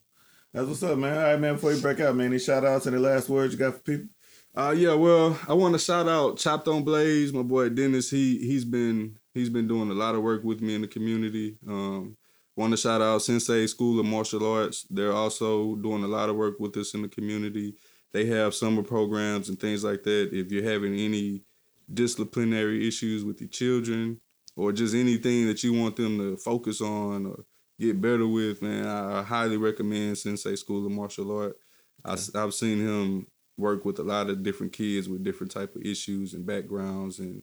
[0.52, 1.16] That's what's up, man.
[1.16, 1.54] All right, man.
[1.54, 4.06] Before you break out, man, any shout outs, any last words you got for people?
[4.54, 8.10] Uh yeah, well, I want to shout out Chopped on Blaze, my boy Dennis.
[8.10, 11.56] He he's been he's been doing a lot of work with me in the community.
[11.66, 12.16] Um
[12.54, 14.86] Want to shout out Sensei School of Martial Arts.
[14.90, 17.74] They're also doing a lot of work with us in the community.
[18.12, 20.28] They have summer programs and things like that.
[20.32, 21.44] If you're having any
[21.92, 24.20] disciplinary issues with your children
[24.56, 27.44] or just anything that you want them to focus on or
[27.78, 31.56] get better with, man, I, highly recommend Sensei School of Martial Art.
[32.04, 33.26] I, I've seen him
[33.56, 37.42] work with a lot of different kids with different type of issues and backgrounds and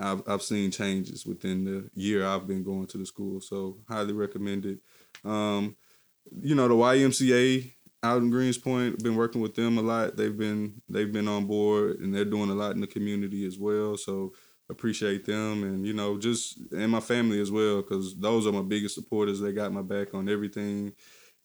[0.00, 4.14] I've I've seen changes within the year I've been going to the school, so highly
[4.14, 4.78] recommend it.
[5.24, 5.76] Um,
[6.40, 7.72] you know the YMCA
[8.02, 10.16] out in Greenspoint, been working with them a lot.
[10.16, 13.58] They've been they've been on board and they're doing a lot in the community as
[13.58, 13.96] well.
[13.96, 14.32] So
[14.70, 18.62] appreciate them and you know just and my family as well because those are my
[18.62, 19.40] biggest supporters.
[19.40, 20.92] They got my back on everything,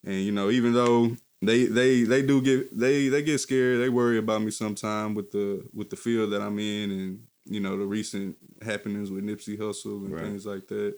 [0.06, 3.82] and you know even though they they they do get they they get scared.
[3.82, 7.60] They worry about me sometime with the with the field that I'm in and you
[7.60, 10.24] know the recent happenings with Nipsey Hussle and Right.
[10.26, 10.96] things like that.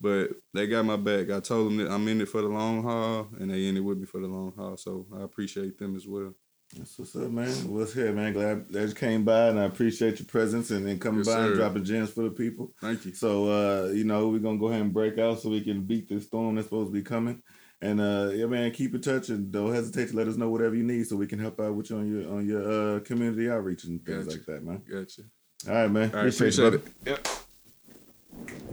[0.00, 1.30] But they got my back.
[1.30, 3.80] I told them that I'm in it for the long haul, and they in it
[3.80, 4.76] with me for the long haul.
[4.76, 6.34] So I appreciate them as well.
[6.74, 7.48] That's what's up, man.
[7.72, 8.32] What's here, man?
[8.32, 11.46] Glad that you came by, and I appreciate your presence and then coming Yes, by
[11.46, 12.72] and dropping gems for the people.
[12.80, 13.14] Thank you.
[13.14, 16.08] So, uh, you know, we're gonna go ahead and break out so we can beat
[16.08, 17.42] this storm that's supposed to be coming.
[17.80, 20.74] And uh, yeah, man, keep in touch and don't hesitate to let us know whatever
[20.74, 23.50] you need so we can help out with you on your on your uh, community
[23.50, 24.36] outreach and things Gotcha.
[24.38, 24.82] like that, man.
[24.90, 25.22] Gotcha.
[25.68, 26.10] All right, man.
[26.10, 27.04] All right, appreciate, appreciate it.
[27.04, 27.20] brother.
[27.20, 27.30] it.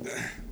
[0.05, 0.43] Yep.